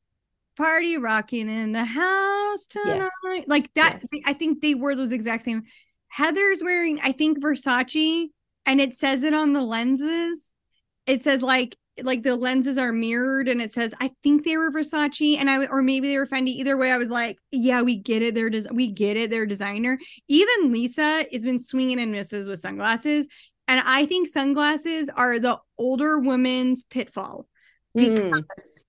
[0.56, 3.10] party rocking in the house tonight.
[3.34, 3.44] Yes.
[3.48, 4.00] Like that.
[4.12, 4.22] Yes.
[4.26, 5.64] I think they were those exact same.
[6.08, 8.28] Heather's wearing, I think, Versace,
[8.66, 10.54] and it says it on the lenses.
[11.06, 14.72] It says like like the lenses are mirrored and it says I think they were
[14.72, 16.50] Versace and I or maybe they were Fendi.
[16.50, 18.36] Either way, I was like, yeah, we get it.
[18.36, 19.30] They're des- we get it.
[19.30, 19.98] They're designer.
[20.28, 23.28] Even Lisa has been swinging and misses with sunglasses,
[23.68, 27.48] and I think sunglasses are the older woman's pitfall
[27.94, 28.02] hmm.
[28.02, 28.26] because.
[28.26, 28.84] Mm.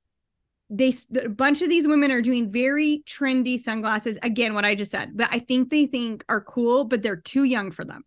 [0.68, 0.92] They
[1.22, 4.18] a bunch of these women are doing very trendy sunglasses.
[4.24, 7.44] Again, what I just said, but I think they think are cool, but they're too
[7.44, 8.02] young for them.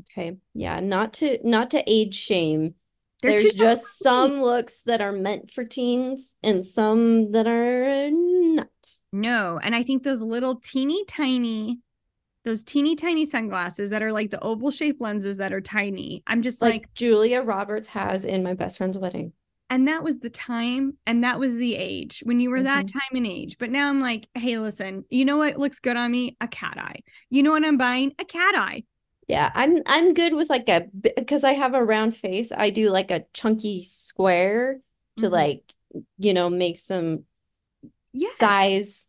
[0.00, 0.36] Okay.
[0.52, 0.80] Yeah.
[0.80, 2.74] Not to not to age shame
[3.22, 8.68] they're There's just some looks that are meant for teens and some that are not.
[9.12, 9.60] No.
[9.62, 11.80] And I think those little teeny tiny,
[12.44, 16.22] those teeny tiny sunglasses that are like the oval shaped lenses that are tiny.
[16.26, 19.32] I'm just like, like Julia Roberts has in my best friend's wedding.
[19.72, 22.64] And that was the time and that was the age when you were mm-hmm.
[22.64, 23.56] that time and age.
[23.58, 26.36] But now I'm like, hey, listen, you know what looks good on me?
[26.40, 27.02] A cat eye.
[27.28, 28.12] You know what I'm buying?
[28.18, 28.82] A cat eye.
[29.30, 32.50] Yeah, I'm I'm good with like a because I have a round face.
[32.50, 34.80] I do like a chunky square
[35.18, 35.32] to mm-hmm.
[35.32, 35.72] like
[36.18, 37.22] you know make some
[38.12, 38.36] yes.
[38.38, 39.08] size,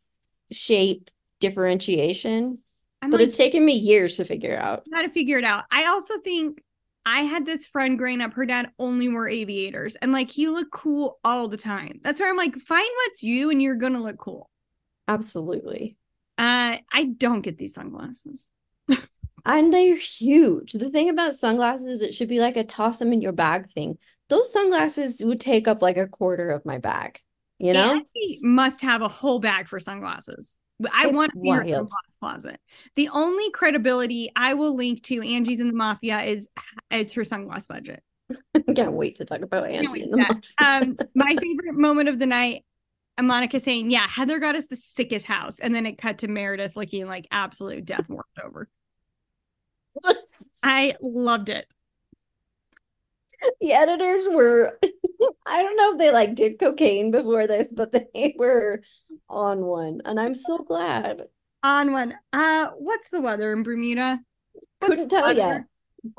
[0.52, 2.60] shape differentiation.
[3.02, 4.84] I'm but like, it's taken me years to figure out.
[4.94, 5.64] How to figure it out.
[5.72, 6.62] I also think
[7.04, 8.34] I had this friend growing up.
[8.34, 12.00] Her dad only wore aviators, and like he looked cool all the time.
[12.04, 14.52] That's where I'm like, find what's you, and you're gonna look cool.
[15.08, 15.98] Absolutely.
[16.38, 18.52] Uh, I don't get these sunglasses.
[19.46, 20.74] and they're huge.
[20.74, 23.98] The thing about sunglasses, it should be like a toss them in your bag thing.
[24.30, 27.20] Those sunglasses would take up like a quarter of my bag.
[27.60, 28.02] You know,
[28.42, 30.58] must have a whole bag for sunglasses.
[30.92, 32.60] I it's want to sunglass closet.
[32.96, 36.48] The only credibility I will link to Angie's in the Mafia is
[36.90, 38.02] is her sunglass budget.
[38.56, 40.42] I can't wait to talk about Angie in the Mafia.
[40.60, 42.64] um, my favorite moment of the night
[43.22, 45.60] Monica saying, Yeah, Heather got us the sickest house.
[45.60, 48.68] And then it cut to Meredith looking like absolute death worked over.
[50.64, 51.68] I loved it.
[53.60, 54.78] The editors were
[55.46, 58.82] I don't know if they like did cocaine before this, but they were
[59.30, 60.02] on one.
[60.06, 61.24] And I'm so glad.
[61.64, 62.16] On one.
[62.32, 64.20] Uh what's the weather in Bermuda?
[64.80, 65.66] What's Couldn't tell you.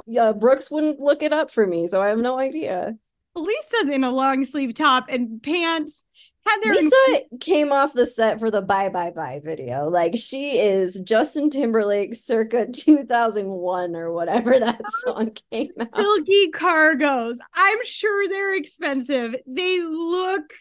[0.07, 2.97] Yeah, Brooks wouldn't look it up for me, so I have no idea.
[3.35, 6.05] Lisa's in a long sleeve top and pants
[6.47, 9.89] Heather Lisa came off the set for the Bye Bye Bye video.
[9.89, 15.93] Like she is Justin Timberlake circa 2001 or whatever that song came out.
[15.93, 17.37] Silky cargos.
[17.55, 19.37] I'm sure they're expensive.
[19.47, 20.53] They look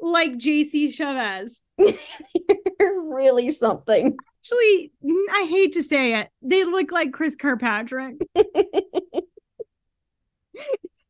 [0.00, 1.62] like JC Chasez.
[1.78, 4.16] they're really something.
[4.40, 4.92] Actually,
[5.32, 6.28] I hate to say it.
[6.42, 8.16] They look like Chris Kirkpatrick.
[8.34, 8.44] that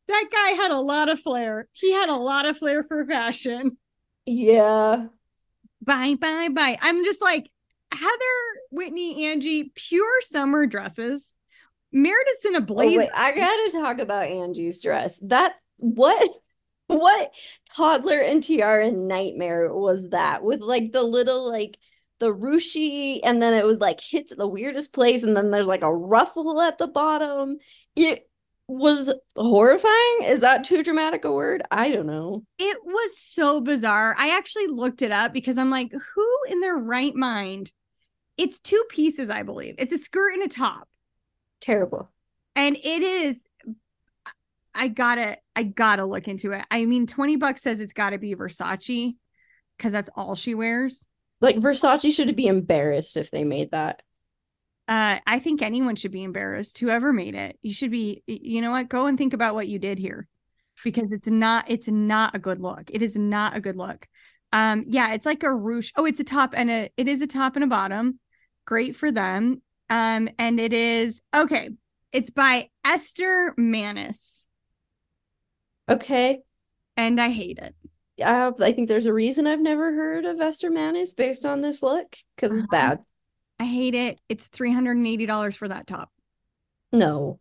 [0.07, 1.67] guy had a lot of flair.
[1.73, 3.77] He had a lot of flair for fashion.
[4.25, 5.07] Yeah.
[5.81, 6.77] Bye, bye, bye.
[6.81, 7.49] I'm just like,
[7.91, 8.09] Heather,
[8.71, 11.35] Whitney, Angie, pure summer dresses.
[11.91, 12.95] Meredith's in a blazer.
[12.95, 15.19] Oh, wait, I gotta talk about Angie's dress.
[15.23, 16.29] That what
[16.87, 17.33] what
[17.75, 21.77] toddler and tiara nightmare was that with like the little like
[22.19, 25.83] the ruchy and then it would like hit the weirdest place and then there's like
[25.83, 27.57] a ruffle at the bottom.
[27.95, 28.27] It
[28.67, 30.17] was horrifying.
[30.23, 31.63] Is that too dramatic a word?
[31.71, 32.43] I don't know.
[32.57, 34.15] It was so bizarre.
[34.17, 37.71] I actually looked it up because I'm like, who in their right mind?
[38.37, 39.75] It's two pieces, I believe.
[39.77, 40.89] It's a skirt and a top.
[41.61, 42.09] Terrible.
[42.55, 43.45] And it is
[44.75, 46.65] I gotta I gotta look into it.
[46.69, 49.15] I mean, 20 bucks says it's gotta be Versace
[49.77, 51.07] because that's all she wears.
[51.41, 54.01] Like Versace should be embarrassed if they made that.
[54.87, 56.77] Uh, I think anyone should be embarrassed.
[56.77, 58.23] Whoever made it, you should be.
[58.27, 58.89] You know what?
[58.89, 60.27] Go and think about what you did here,
[60.83, 61.65] because it's not.
[61.67, 62.91] It's not a good look.
[62.93, 64.07] It is not a good look.
[64.53, 65.91] Um, yeah, it's like a ruche.
[65.95, 66.89] Oh, it's a top and a.
[66.97, 68.19] It is a top and a bottom.
[68.65, 69.61] Great for them.
[69.89, 71.69] Um, and it is okay.
[72.11, 74.47] It's by Esther Manas.
[75.89, 76.39] Okay.
[76.97, 77.75] And I hate it.
[78.23, 81.83] I, I think there's a reason I've never heard of Esther Manas based on this
[81.83, 82.95] look because it's uh-huh.
[82.95, 82.99] bad.
[83.59, 84.19] I hate it.
[84.29, 86.11] It's $380 for that top.
[86.91, 87.39] No.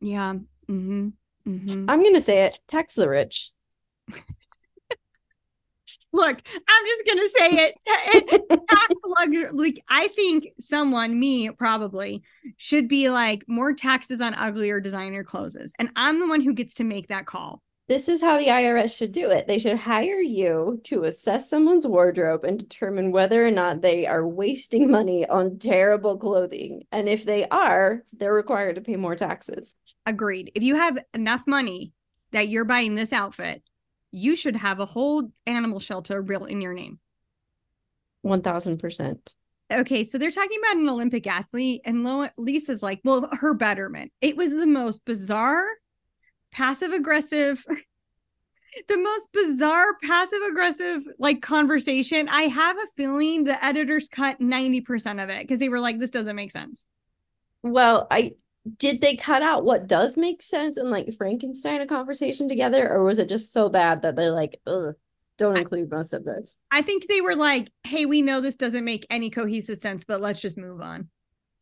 [0.00, 0.34] Yeah.
[0.68, 1.08] Mm-hmm.
[1.48, 1.90] Mm-hmm.
[1.90, 2.58] I'm gonna say it.
[2.68, 3.50] Tax the rich.
[6.12, 7.74] Look, I'm just gonna say it.
[7.86, 12.22] it tax luxury, like I think someone, me probably,
[12.56, 16.74] should be like more taxes on uglier designer clothes, and I'm the one who gets
[16.76, 17.63] to make that call.
[17.86, 19.46] This is how the IRS should do it.
[19.46, 24.26] They should hire you to assess someone's wardrobe and determine whether or not they are
[24.26, 26.84] wasting money on terrible clothing.
[26.90, 29.74] And if they are, they're required to pay more taxes.
[30.06, 30.50] Agreed.
[30.54, 31.92] If you have enough money
[32.32, 33.62] that you're buying this outfit,
[34.12, 36.98] you should have a whole animal shelter built in your name.
[38.24, 39.34] 1000%.
[39.70, 42.06] Okay, so they're talking about an Olympic athlete, and
[42.38, 44.12] Lisa's like, well, her betterment.
[44.20, 45.66] It was the most bizarre,
[46.54, 47.64] passive aggressive,
[48.88, 52.28] the most bizarre, passive aggressive like conversation.
[52.28, 56.10] I have a feeling the editors cut 90% of it because they were like, this
[56.10, 56.86] doesn't make sense.
[57.62, 58.34] Well, I
[58.78, 63.04] did they cut out what does make sense and like Frankenstein a conversation together, or
[63.04, 64.94] was it just so bad that they're like, ugh,
[65.38, 66.58] don't include most of this?
[66.70, 70.20] I think they were like, hey, we know this doesn't make any cohesive sense, but
[70.20, 71.08] let's just move on.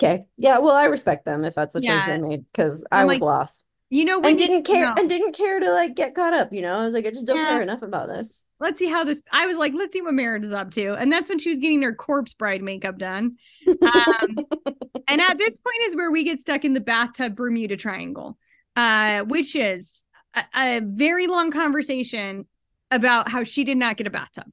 [0.01, 0.27] Okay.
[0.37, 1.95] Yeah, well, I respect them if that's the Yeah.
[1.95, 4.95] choice they made because I was like, lost You know, when and didn't care no.
[4.97, 6.77] and didn't care to like get caught up, you know?
[6.77, 7.51] I was like, I just don't Yeah.
[7.51, 8.43] care enough about this.
[8.59, 10.95] let's see how this I was like, let's see what Merritt is up to.
[10.95, 13.37] And that's when she was getting her corpse bride makeup done.
[13.69, 14.39] Um,
[15.09, 18.39] and at this point is where we get stuck in the bathtub Bermuda Triangle,
[18.77, 22.47] uh, which is a, a very long conversation
[22.91, 24.47] about how she did not get a bathtub.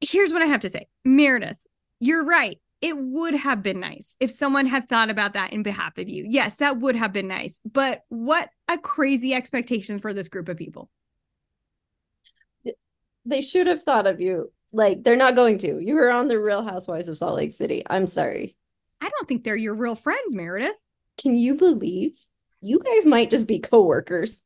[0.00, 1.58] Here's what I have to say Meredith,
[1.98, 2.60] you're right.
[2.80, 6.26] It would have been nice if someone had thought about that in behalf of you.
[6.28, 7.60] Yes, that would have been nice.
[7.64, 10.90] But what a crazy expectation for this group of people.
[13.24, 14.52] they should have thought of you.
[14.72, 15.80] Like they're not going to.
[15.80, 17.82] You were on the Real Housewives of Salt Lake City.
[17.88, 18.56] I'm sorry.
[19.00, 20.76] I don't think they're your real friends, Meredith.
[21.18, 22.12] Can you believe
[22.60, 24.44] you guys might just be coworkers?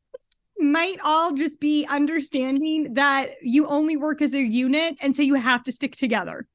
[0.60, 5.34] might all just be understanding that you only work as a unit and so you
[5.34, 6.46] have to stick together.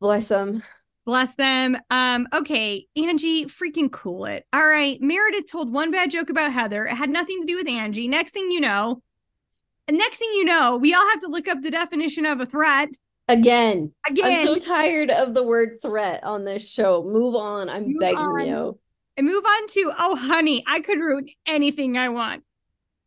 [0.00, 0.62] Bless them.
[1.04, 1.76] Bless them.
[1.90, 4.44] Um, okay, Angie, freaking cool it.
[4.52, 6.86] All right, Meredith told one bad joke about Heather.
[6.86, 8.08] It had nothing to do with Angie.
[8.08, 9.02] Next thing you know,
[9.88, 12.88] next thing you know, we all have to look up the definition of a threat
[13.28, 17.02] Again, again I'm so tired of the word threat on this show.
[17.02, 17.68] Move on.
[17.68, 18.46] I'm Move begging on.
[18.46, 18.78] you.
[19.16, 22.44] and move on to oh honey, I could ruin anything I want.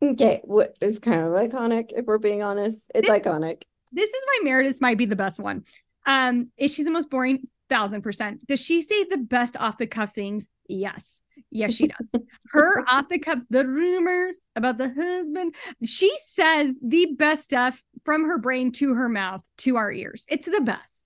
[0.02, 2.90] Okay, what is kind of iconic, if we're being honest.
[2.94, 3.62] It's This- iconic.
[3.92, 5.64] This is why Meredith might be the best one.
[6.06, 7.48] Um, is she the most boring?
[7.68, 8.46] Thousand percent.
[8.46, 10.48] Does she say the best off the cuff things?
[10.66, 11.22] Yes.
[11.50, 12.08] Yes, she does.
[12.50, 15.54] Her off the cuff, the rumors about the husband.
[15.84, 20.26] She says the best stuff from her brain to her mouth to our ears.
[20.28, 21.00] It's the best.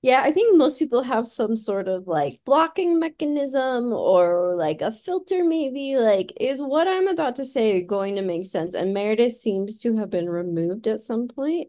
[0.00, 4.92] Yeah, I think most people have some sort of like blocking mechanism or like a
[4.92, 5.96] filter, maybe.
[5.96, 8.76] Like, is what I'm about to say going to make sense?
[8.76, 11.68] And Meredith seems to have been removed at some point,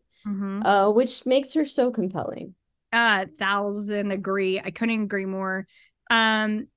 [0.63, 2.55] uh, which makes her so compelling.
[2.91, 4.60] Uh, thousand agree.
[4.60, 5.67] I couldn't agree more.
[6.10, 6.67] Um,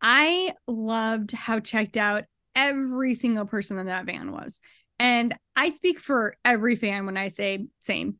[0.00, 4.60] I loved how checked out every single person in that van was.
[4.98, 8.18] And I speak for every fan when I say same.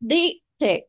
[0.00, 0.84] They, okay,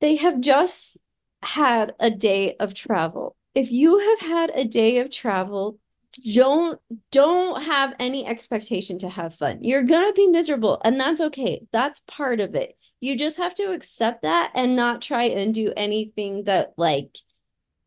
[0.00, 0.98] they have just
[1.42, 3.36] had a day of travel.
[3.54, 5.78] If you have had a day of travel,
[6.12, 9.58] don't don't have any expectation to have fun.
[9.62, 11.66] You're gonna be miserable, and that's okay.
[11.72, 12.76] That's part of it.
[13.00, 17.18] You just have to accept that and not try and do anything that like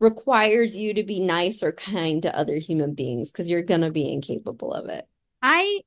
[0.00, 4.12] requires you to be nice or kind to other human beings because you're gonna be
[4.12, 5.06] incapable of it.
[5.42, 5.80] I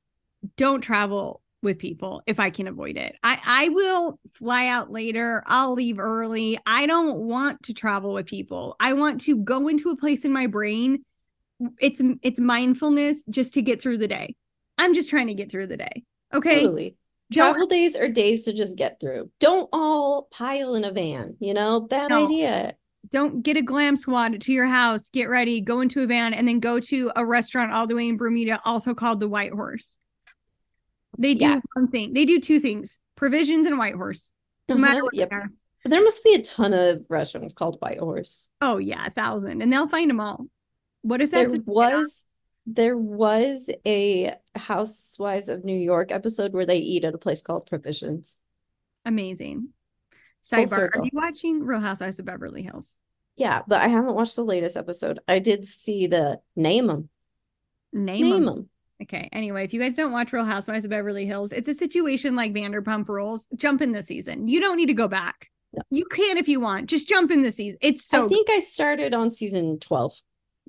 [0.57, 3.15] don't travel with people if I can avoid it.
[3.23, 5.43] I I will fly out later.
[5.47, 6.59] I'll leave early.
[6.65, 8.75] I don't want to travel with people.
[8.79, 11.03] I want to go into a place in my brain.
[11.79, 14.35] It's it's mindfulness just to get through the day.
[14.77, 16.03] I'm just trying to get through the day.
[16.33, 16.61] Okay.
[16.63, 16.95] Totally.
[17.31, 19.31] Don't- Travel days are days to just get through.
[19.39, 21.79] Don't all pile in a van, you know?
[21.79, 22.25] Bad No.
[22.25, 22.75] idea.
[23.11, 26.47] Don't get a glam squad to your house, get ready, go into a van, and
[26.47, 29.99] then go to a restaurant all the way in Bermuda, also called the White Horse.
[31.17, 31.59] They do Yeah.
[31.73, 32.13] one thing.
[32.13, 34.31] They do two things: provisions and White Horse.
[34.67, 35.29] No matter Uh-huh, what yep.
[35.29, 35.89] they.
[35.89, 38.49] There must be a ton of restaurants called White Horse.
[38.59, 40.47] Oh yeah, a thousand, and they'll find them all.
[41.05, 42.25] What if There was
[42.65, 47.67] there was a Housewives of New York episode where they eat at a place called
[47.67, 48.39] Provisions.
[49.05, 49.69] amazing?
[50.43, 52.97] Sidebar: Are you watching Real Housewives of Beverly Hills?
[53.35, 55.19] Yeah, but I haven't watched the latest episode.
[55.27, 57.09] I did see the name them.
[57.93, 58.45] Name, Name 'em.
[58.45, 58.69] them.
[59.03, 59.29] Okay.
[59.31, 62.51] Anyway, if you guys don't watch Real Housewives of Beverly Hills, it's a situation like
[62.51, 63.45] Vanderpump Rules.
[63.55, 64.47] Jump in this season.
[64.47, 65.51] You don't need to go back.
[65.91, 66.89] You can if you want.
[66.89, 67.77] Just jump in the season.
[67.83, 70.19] It's so I think I started on season 12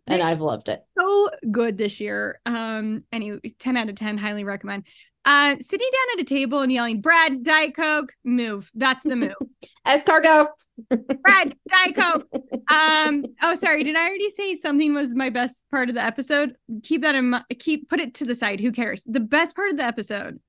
[0.06, 0.84] and I've loved it.
[0.98, 2.40] so good this year.
[2.46, 4.84] Um, anyway, 10 out of 10, highly recommend.
[5.24, 8.70] Uh, sitting down at a table and yelling, Brad, Diet Coke, move.
[8.74, 9.34] That's the move.
[9.86, 10.46] Escargot.
[10.88, 12.28] Brad, Diet Coke.
[12.68, 13.84] Um, oh, sorry.
[13.84, 16.56] Did I already say something was my best part of the episode?
[16.82, 17.44] Keep that in mind.
[17.60, 18.58] Keep put it to the side.
[18.58, 19.04] Who cares?
[19.06, 20.40] The best part of the episode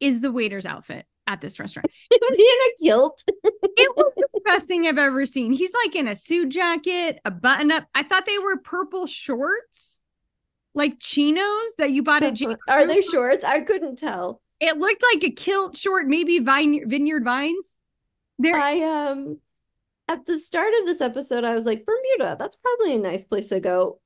[0.00, 1.86] is the waiter's outfit at this restaurant.
[2.10, 3.24] Was he in a kilt?
[3.76, 5.52] It was the best thing I've ever seen.
[5.52, 7.84] He's like in a suit jacket, a button up.
[7.92, 10.00] I thought they were purple shorts,
[10.74, 12.54] like chinos that you bought at J.
[12.68, 13.44] Are they shorts?
[13.44, 14.40] I couldn't tell.
[14.60, 17.80] It looked like a kilt short, maybe vine vineyard vines.
[18.38, 19.38] There, I um
[20.08, 23.48] at the start of this episode, I was like, Bermuda, that's probably a nice place
[23.48, 24.00] to go.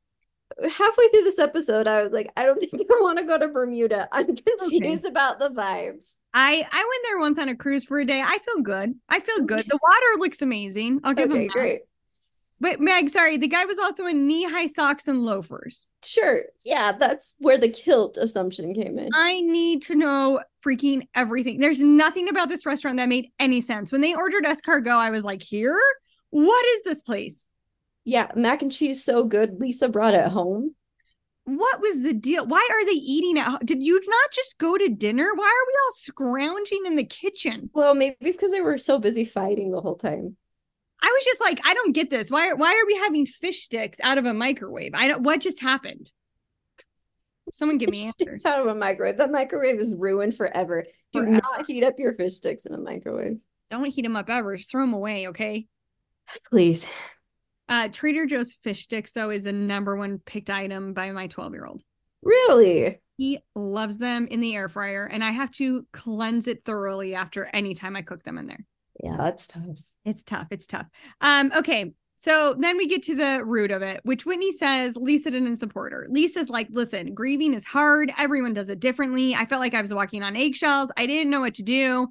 [0.63, 3.49] Halfway through this episode, I was like, I don't think I want to go to
[3.49, 4.09] Bermuda.
[4.13, 6.15] I'm confused about the vibes.
[6.41, 8.23] I I went there once on a cruise for a day.
[8.25, 8.95] I feel good.
[9.09, 9.67] I feel good.
[9.69, 11.01] The water looks amazing.
[11.03, 11.53] I'll give him Okay, that.
[11.53, 11.81] great.
[12.61, 15.91] But Meg, sorry, the guy was also in knee-high socks and loafers.
[16.05, 16.43] Sure.
[16.65, 19.11] Yeah, that's where the kilt assumption came in.
[19.15, 21.61] I need to know freaking everything.
[21.61, 23.93] There's nothing about this restaurant that made any sense.
[23.93, 25.81] When they ordered escargot, I was like, here?
[26.31, 27.49] What is this place?
[28.05, 29.61] Yeah, mac and cheese so good.
[29.61, 30.75] Lisa brought it home.
[31.49, 32.47] What was the deal?
[32.47, 35.31] Why are they eating at Did you not just go to dinner?
[35.35, 37.71] Why are we all scrounging in the kitchen?
[37.73, 40.37] Well, maybe it's because they were so busy fighting the whole time.
[41.01, 42.31] I was just like, I don't get this.
[42.31, 44.93] Why why are we having fish sticks out of a microwave?
[44.95, 46.13] I don't what just happened?
[47.51, 49.17] Someone give me Fish sticks out of a microwave.
[49.17, 50.85] That microwave is ruined forever.
[51.15, 51.41] Do Forever.
[51.43, 53.39] not heat up your fish sticks in a microwave.
[53.71, 54.55] Don't heat them up ever.
[54.59, 55.67] Just throw them away, okay?
[56.51, 56.87] Please.
[57.69, 61.53] Uh Trader Joe's fish sticks though is a number one picked item by my 12
[61.53, 61.83] year old.
[62.23, 63.01] Really?
[63.17, 67.47] He loves them in the air fryer, and I have to cleanse it thoroughly after
[67.53, 68.65] any time I cook them in there.
[69.03, 69.81] Yeah, that's tough.
[70.05, 70.47] It's tough.
[70.51, 70.87] It's tough.
[71.21, 71.93] Um, okay.
[72.21, 75.93] So then we get to the root of it, which Whitney says Lisa didn't support
[75.93, 76.07] her.
[76.11, 78.11] Lisa's like, listen, grieving is hard.
[78.19, 79.37] Everyone does it differently.
[79.37, 80.91] I felt like I was walking on eggshells.
[80.97, 82.09] I didn't know what to do.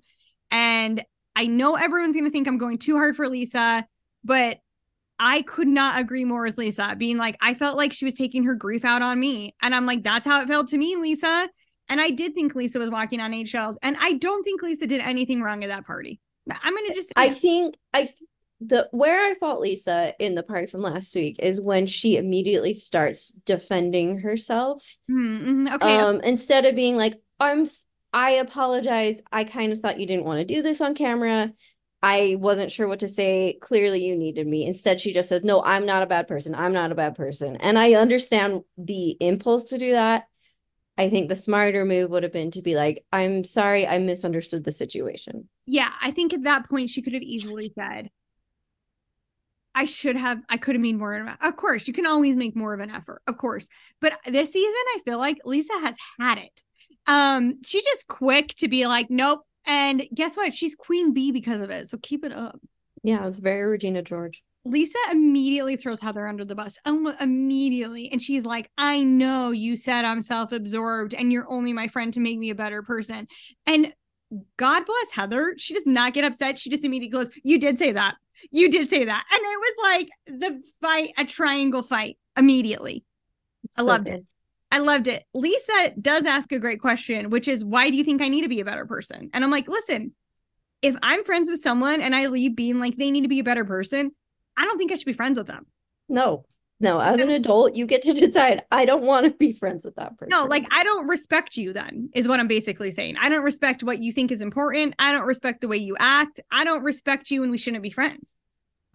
[0.50, 1.04] And
[1.36, 3.86] I know everyone's going to think I'm going too hard for Lisa,
[4.24, 4.60] but
[5.20, 8.44] I could not agree more with Lisa, being like, I felt like she was taking
[8.46, 9.56] her grief out on me.
[9.62, 11.50] And I'm like, that's how it felt to me, Lisa.
[11.90, 13.78] And I did think Lisa was walking on eggshells.
[13.82, 16.20] And I don't think Lisa did anything wrong at that party.
[16.50, 17.14] I'm going to just.
[17.16, 18.16] I think I th-
[18.60, 22.74] the where I fault Lisa in the party from last week is when she immediately
[22.74, 24.98] starts defending herself.
[25.10, 26.00] Mm, mm, okay.
[26.00, 27.66] Um, instead of being like, I'm
[28.14, 29.22] I apologize.
[29.32, 31.52] I kind of thought you didn't want to do this on camera.
[32.04, 33.58] I wasn't sure what to say.
[33.62, 34.66] Clearly, you needed me.
[34.66, 36.54] Instead, she just says, No, I'm not a bad person.
[36.54, 37.56] I'm not a bad person.
[37.58, 40.28] And I understand the impulse to do that.
[40.98, 44.64] I think the smarter move would have been to be like, I'm sorry, I misunderstood
[44.64, 45.48] the situation.
[45.68, 48.10] yeah, I think at that point she could have easily said,
[49.76, 52.56] I should have, I could have made more of Of course, you can always make
[52.56, 53.70] more of an effort, of course.
[54.02, 56.64] But this season, I feel like Lisa has had it.
[57.06, 59.42] Um, she just quick to be like, nope.
[59.68, 60.54] And guess what?
[60.54, 61.88] She's queen bee because of it.
[61.88, 62.60] So keep it up.
[63.04, 64.44] Yeah, it's very Regina George.
[64.66, 66.78] Lisa immediately throws Heather under the bus.
[66.86, 68.10] Um, immediately.
[68.12, 72.14] And she's like, I know you said I'm self absorbed and you're only my friend
[72.16, 73.28] to make me a better person.
[73.66, 73.94] And
[74.58, 75.54] God bless Heather.
[75.58, 76.60] She does not get upset.
[76.60, 78.16] She just immediately goes, You did say that.
[78.52, 79.26] You did say that.
[79.32, 80.10] And it was like
[80.40, 83.06] the fight, a triangle fight immediately.
[83.78, 84.14] I So loved good.
[84.16, 84.26] it.
[84.72, 85.24] I loved it.
[85.34, 88.50] Lisa does ask a great question, which is, Why do you think I need to
[88.50, 89.30] be a better person?
[89.34, 90.14] And I'm like, Listen,
[90.82, 93.44] if I'm friends with someone and I leave being like, they need to be a
[93.44, 94.12] better person,
[94.56, 95.66] I don't think I should be friends with them.
[96.10, 96.46] No,
[96.80, 99.96] no, as an adult, you get to decide, I don't want to be friends with
[99.96, 100.30] that person.
[100.30, 103.16] No, like I don't respect you then, is what I'm basically saying.
[103.20, 104.94] I don't respect what you think is important.
[105.00, 106.40] I don't respect the way you act.
[106.52, 108.38] I don't respect you and we shouldn't be friends.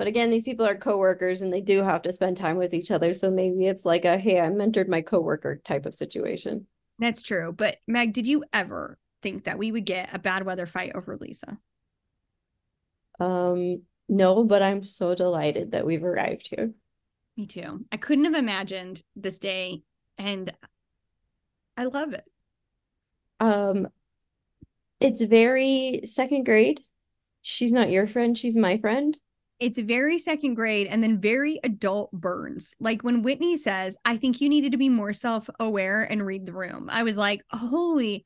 [0.03, 2.91] But again, these people are coworkers and they do have to spend time with each
[2.91, 3.15] other.
[3.15, 6.67] So maybe it's like a, hey, I mentored my coworker type of situation.
[6.99, 7.53] That's true.
[7.53, 11.17] But Meg, did you ever think that we would get a bad weather fight over
[11.17, 11.57] Lisa?
[13.21, 16.73] Um, no, but I'm so delighted that we've arrived here.
[17.37, 17.85] Me too.
[17.93, 19.85] I couldn't have imagined this day
[20.19, 20.53] and
[21.77, 22.25] I love it.
[23.39, 23.87] Um,
[24.99, 26.81] it's very second grade.
[27.43, 29.17] She's not your friend, she's my friend.
[29.63, 32.75] It's very second grade and then very adult burns.
[32.81, 36.47] Like when Whitney says, I think you needed to be more self aware and read
[36.47, 36.89] the room.
[36.91, 38.25] I was like, holy,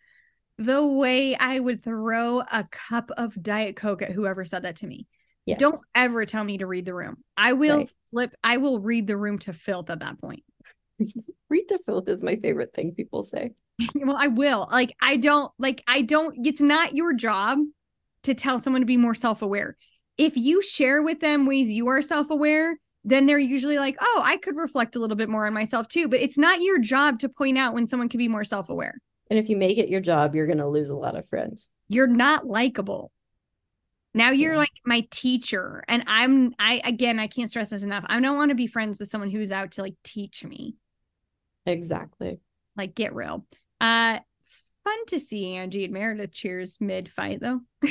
[0.57, 4.87] the way I would throw a cup of Diet Coke at whoever said that to
[4.87, 5.07] me.
[5.45, 5.59] Yes.
[5.59, 7.19] Don't ever tell me to read the room.
[7.37, 7.91] I will Right.
[8.13, 10.43] flip, I will read the room to filth at that point.
[11.51, 13.51] read to filth is my favorite thing people say.
[13.95, 14.69] well, I will.
[14.71, 17.59] Like, I don't, like, I don't, it's not your job
[18.23, 19.77] to tell someone to be more self aware.
[20.19, 24.37] If you share with them ways you are self-aware, then they're usually like, "Oh, I
[24.37, 27.29] could reflect a little bit more on myself too." But it's not your job to
[27.29, 28.99] point out when someone could be more self-aware.
[29.31, 31.71] And if you make it your job, you're going to lose a lot of friends.
[31.89, 33.13] You're not likable.
[34.15, 34.59] Now you're Yeah.
[34.59, 38.05] like my teacher and I'm I again, I can't stress this enough.
[38.09, 40.77] I don't want to be friends with someone who's out to like teach me.
[41.67, 42.39] Exactly.
[42.77, 43.45] Like get real.
[43.81, 44.21] Uh
[44.85, 47.61] fun to see Angie and Meredith cheers mid fight though.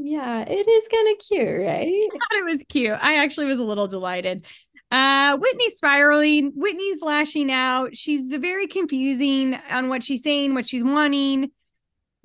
[0.00, 1.86] Yeah, it is kind of cute, right?
[1.86, 2.96] I thought it was cute.
[3.02, 4.46] I actually was a little delighted.
[4.92, 6.52] Uh, Whitney's spiraling.
[6.54, 7.96] Whitney's lashing out.
[7.96, 11.50] She's very confusing on what she's saying, what she's wanting.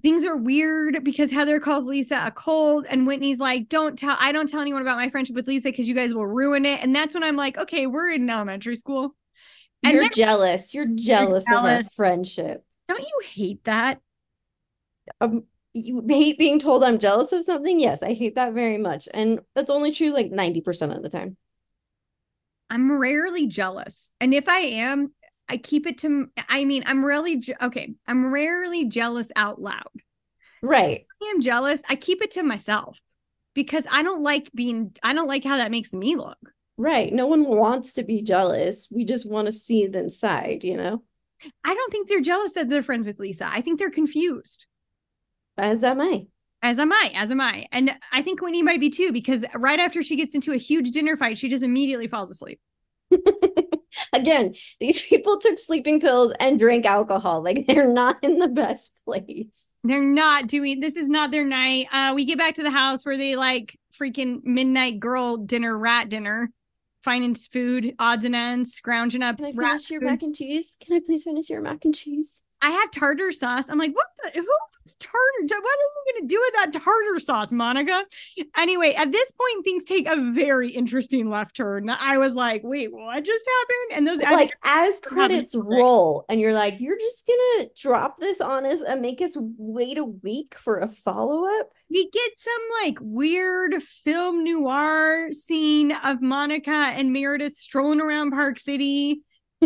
[0.04, 4.18] Things are weird because Heather calls Lisa a cold, and Whitney's like, "Don't tell.
[4.20, 6.84] I don't tell anyone about my friendship with Lisa because you guys will ruin it."
[6.84, 9.16] And that's when I'm like, "Okay, we're in elementary school."
[9.82, 10.74] And You're then- jealous.
[10.74, 12.64] You're jealous of our friendship.
[12.88, 14.00] Don't you hate that?
[15.20, 17.80] Um, you hate being told I'm jealous of something?
[17.80, 19.08] Yes, I hate that very much.
[19.14, 21.38] And that's only true like 90% of the time.
[22.70, 24.12] I'm rarely jealous.
[24.20, 25.14] And if I am,
[25.50, 29.84] I keep it to I mean, I'm really je- okay, I'm rarely jealous out loud.
[30.62, 31.06] Right.
[31.22, 33.00] I am jealous, I keep it to myself
[33.54, 36.38] because I don't like being I don't like how that makes me look.
[36.78, 37.14] Right.
[37.14, 38.88] No one wants to be jealous.
[38.90, 41.04] We just want to see the inside, you know?
[41.64, 43.48] I don't think they're jealous that they're friends with Lisa.
[43.48, 44.66] I think they're confused.
[45.58, 46.28] As am I.
[46.62, 47.66] As am I, as am I.
[47.72, 50.92] And I think Whitney might be too, because right after she gets into a huge
[50.92, 52.60] dinner fight, she just immediately falls asleep.
[54.14, 57.44] Again, these people took sleeping pills and drank alcohol.
[57.44, 59.68] Like they're not in the best place.
[59.84, 61.88] They're not doing this is not their night.
[61.92, 66.10] Uh we get back to the house where they like freaking midnight girl dinner, rat
[66.10, 66.52] dinner,
[67.04, 69.38] finding food, odds and ends, scrounging up.
[69.38, 70.10] Can I finish your food.
[70.10, 70.78] mac and cheese?
[70.80, 72.44] Can I please finish your mac and cheese?
[72.62, 73.70] I have tartar sauce.
[73.70, 74.48] I'm like, what the who
[75.00, 75.18] tartar?
[75.42, 78.04] What are you gonna do with that tartar sauce, Monica?
[78.58, 81.90] Anyway, at this point, things take a very interesting left turn.
[81.90, 83.98] I was like, wait, what just happened?
[83.98, 88.66] And those Like as credits roll, and you're like, you're just gonna drop this on
[88.66, 91.70] us and make us wait a week for a follow-up?
[91.94, 92.54] we get some
[92.84, 99.22] like weird film noir scene of Monica and Meredith strolling around Park City.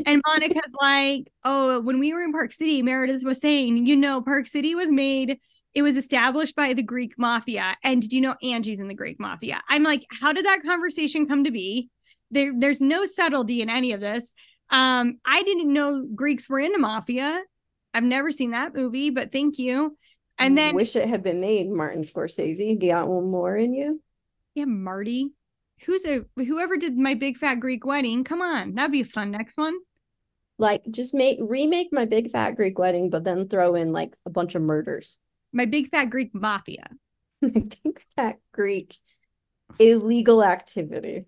[0.06, 4.22] And Monica's like, Oh, when we were in Park City, Meredith was saying, you know,
[4.22, 5.40] Park City was made,
[5.74, 7.76] it was established by the Greek mafia.
[7.84, 9.62] And did you know Angie's in the Greek mafia?
[9.70, 11.90] I'm like, How did that conversation come to be?
[12.32, 14.34] There, there's no subtlety in any of this.
[14.70, 17.42] Um, I didn't know Greeks were in the mafia.
[17.94, 19.98] I've never seen that movie, but thank you.
[20.40, 22.80] And then I wish it had been made, Martin Scorsese.
[22.80, 24.02] do Got one more in you?
[24.54, 25.32] Yeah, Marty.
[25.86, 28.24] Who's a whoever did my big fat Greek wedding?
[28.24, 29.76] Come on, that'd be a fun next one.
[30.58, 34.30] Like, just make remake my big fat Greek wedding, but then throw in like a
[34.30, 35.20] bunch of murders.
[35.54, 36.90] My big fat Greek mafia.
[37.44, 38.96] I think that Greek
[39.80, 41.26] illegal activity.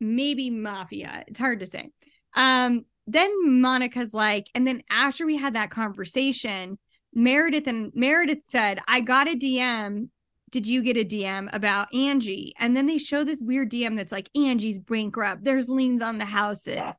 [0.00, 1.24] Maybe mafia.
[1.26, 1.90] It's hard to say.
[2.34, 6.78] Um, then Monica's like, and then after we had that conversation,
[7.14, 10.08] Meredith and Meredith said, I got a DM.
[10.50, 12.54] Did you get a DM about Angie?
[12.58, 15.44] And then they show this weird DM that's like, Angie's bankrupt.
[15.44, 16.98] There's liens on the houses.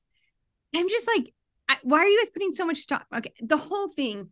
[0.75, 1.34] I'm just like,
[1.70, 3.05] I, why are you guys putting so much stock?
[3.15, 4.30] Okay, the whole thing,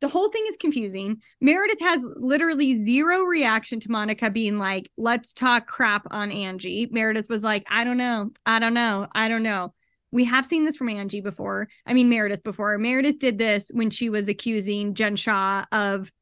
[0.00, 1.20] the whole thing is confusing.
[1.40, 6.88] Meredith has literally zero reaction to Monica being like, let's talk crap on Angie.
[6.90, 8.30] Meredith was like, I don't know.
[8.44, 9.08] I don't know.
[9.12, 9.74] I don't know.
[10.12, 11.68] We have seen this from Angie before.
[11.84, 12.78] I mean, Meredith before.
[12.78, 16.12] Meredith did this when she was accusing Jen Shah of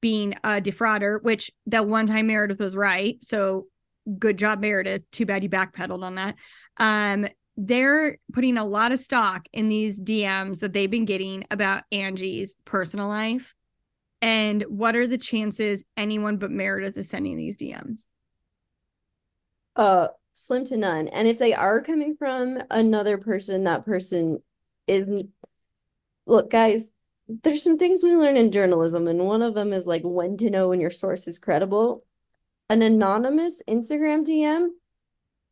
[0.00, 3.16] being a defrauder, which that one time Meredith was right.
[3.22, 3.66] So
[4.18, 5.10] good job, Meredith.
[5.10, 6.34] Too bad you backpedaled on that.
[6.76, 7.26] Um,
[7.56, 12.56] they're putting a lot of stock in these DMs that they've been getting about Angie's
[12.64, 13.54] personal life.
[14.20, 18.08] And what are the chances anyone but Meredith is sending these DMs?
[19.76, 21.08] Uh, slim to none.
[21.08, 24.42] And if they are coming from another person, that person
[24.86, 25.28] isn't.
[26.26, 26.90] Look, guys,
[27.28, 30.50] there's some things we learn in journalism, and one of them is like when to
[30.50, 32.04] know when your source is credible.
[32.70, 34.68] An anonymous Instagram DM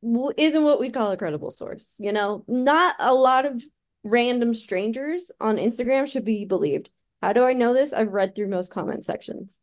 [0.02, 1.96] isn't what we'd call a credible source.
[1.98, 3.62] You know, not a lot of
[4.04, 6.90] random strangers on Instagram should be believed.
[7.22, 7.92] How do I know this?
[7.92, 9.60] I've read through most comment sections.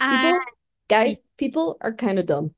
[0.00, 0.38] People, Uh,
[0.88, 2.54] guys, people are kind of dumb.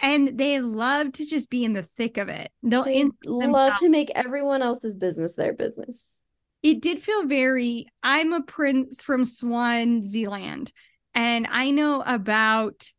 [0.00, 2.50] and they love to just be in the thick of it.
[2.62, 6.22] They'll They love to make everyone else's business their business.
[6.62, 10.72] it did feel very i'm a prince from swaziland
[11.12, 12.92] and i know about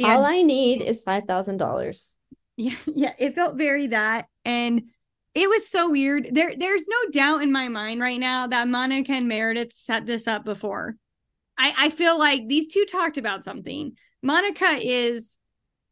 [0.00, 2.16] All I need is five thousand dollars.
[2.56, 4.82] yeah, yeah it felt very that and
[5.34, 9.12] it was so weird there there's no doubt in my mind right now that monica
[9.12, 10.94] and meredith set this up before
[11.56, 15.36] i i feel like these two talked about something Monica is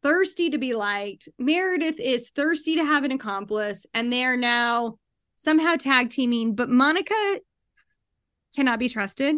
[0.03, 1.27] thirsty to be liked.
[1.37, 4.97] Meredith is thirsty to have an accomplice, and they're now
[5.35, 6.55] somehow tag teaming.
[6.55, 7.39] But Monica
[8.55, 9.35] cannot be trusted.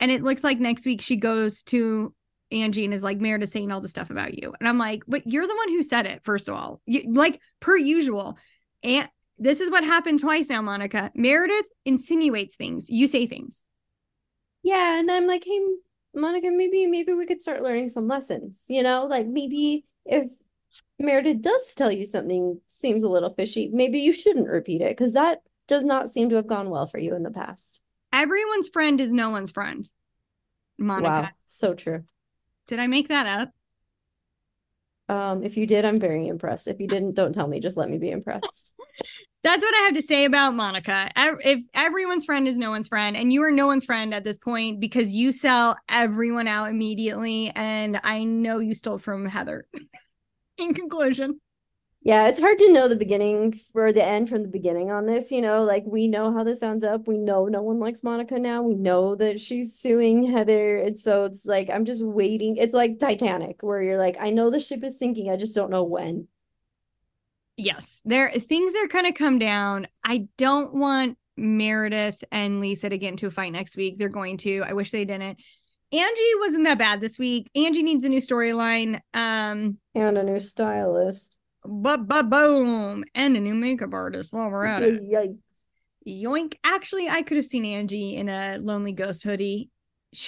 [0.00, 2.14] And it looks like next week she goes to
[2.50, 4.54] Angie and is like, Meredith saying all the stuff about you.
[4.58, 6.80] And I'm like, but you're the one who said it, first of all.
[6.86, 8.38] You, like, per usual.
[8.82, 11.10] And this is what happened twice now, Monica.
[11.14, 12.88] Meredith insinuates things.
[12.88, 13.64] You say things.
[14.62, 14.98] Yeah.
[14.98, 15.60] And I'm like, hey,
[16.14, 19.06] Monica, maybe, maybe we could start learning some lessons, you know?
[19.06, 20.32] Like maybe if
[20.98, 25.12] Meredith does tell you something seems a little fishy, maybe you shouldn't repeat it because
[25.12, 27.80] that does not seem to have gone well for you in the past.
[28.12, 29.88] Everyone's friend is no one's friend.
[30.78, 31.08] Monica.
[31.08, 32.04] Wow, so true.
[32.68, 33.50] Did I make that up?
[35.08, 36.68] Um, if you did, I'm very impressed.
[36.68, 37.60] If you didn't, don't tell me.
[37.60, 38.74] Just let me be impressed.
[39.42, 41.10] That's what I have to say about Monica.
[41.16, 44.36] If everyone's friend is no one's friend, and you are no one's friend at this
[44.36, 49.66] point because you sell everyone out immediately, and I know you stole from Heather.
[50.58, 51.40] In conclusion,
[52.08, 55.30] yeah, it's hard to know the beginning for the end from the beginning on this.
[55.30, 57.06] You know, like we know how this ends up.
[57.06, 58.62] We know no one likes Monica now.
[58.62, 60.78] We know that she's suing Heather.
[60.78, 62.56] And so it's like, I'm just waiting.
[62.56, 65.30] It's like Titanic, where you're like, I know the ship is sinking.
[65.30, 66.28] I just don't know when.
[67.58, 69.86] Yes, there things are going to come down.
[70.02, 73.98] I don't want Meredith and Lisa to get into a fight next week.
[73.98, 74.62] They're going to.
[74.66, 75.38] I wish they didn't.
[75.92, 77.50] Angie wasn't that bad this week.
[77.54, 79.02] Angie needs a new storyline.
[79.12, 81.38] Um and a new stylist
[81.68, 83.04] but but boom.
[83.14, 85.02] And a new makeup artist while we're at it.
[85.02, 85.38] Yikes.
[86.06, 86.54] yoink.
[86.64, 89.70] Actually i could have seen angie in a lonely ghost hoodie.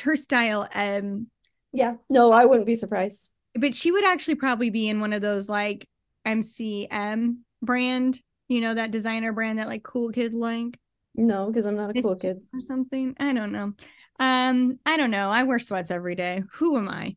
[0.05, 1.29] Her style um
[1.73, 1.95] yeah.
[2.11, 3.31] No i wouldn't be surprised.
[3.55, 5.89] but she would actually probably be in one of those like
[6.27, 10.79] mcm brand you know that designer brand that like cool kid like.
[11.15, 12.41] No because i'm not a cool kid.
[12.53, 13.17] or something.
[13.19, 13.73] I don't know.
[14.19, 15.31] Um i don't know.
[15.31, 16.43] I wear sweats every day.
[16.55, 17.17] Who am i?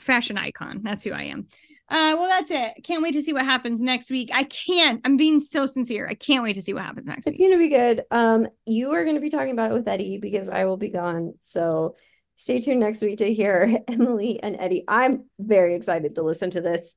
[0.00, 0.80] Fashion icon.
[0.82, 1.46] That's who i am
[1.90, 2.84] uh, well, that's it.
[2.84, 4.30] Can't wait to see what happens next week.
[4.34, 5.00] I can't.
[5.04, 6.06] I'm being so sincere.
[6.06, 7.40] I can't wait to see what happens next it's week.
[7.40, 8.04] It's gonna be good.
[8.10, 11.34] Um, you are gonna be talking about it with Eddie because I will be gone.
[11.40, 11.96] So
[12.36, 14.84] stay tuned next week to hear Emily and Eddie.
[14.86, 16.94] I'm very excited to listen to this.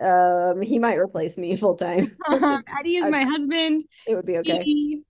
[0.00, 2.16] Um, he might replace me full time.
[2.28, 3.84] Eddie is my husband.
[4.08, 4.62] It would be okay.
[4.62, 5.02] He,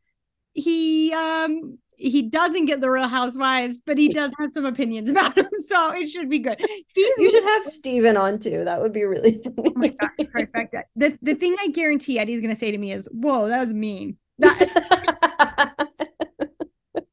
[0.54, 5.34] he um he doesn't get the Real Housewives, but he does have some opinions about
[5.34, 6.58] them, so it should be good.
[6.94, 8.64] He's you should have Steven on too.
[8.64, 9.54] That would be really funny.
[9.58, 10.74] Oh my god, perfect.
[10.96, 14.16] The the thing I guarantee Eddie's gonna say to me is, "Whoa, that was mean."
[14.38, 15.78] That-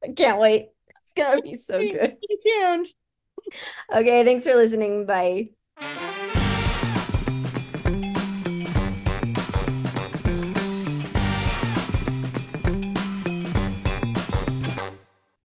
[0.04, 0.68] I can't wait.
[0.88, 2.16] It's gonna be so good.
[2.22, 2.86] Stay tuned.
[3.92, 5.06] Okay, thanks for listening.
[5.06, 5.50] Bye.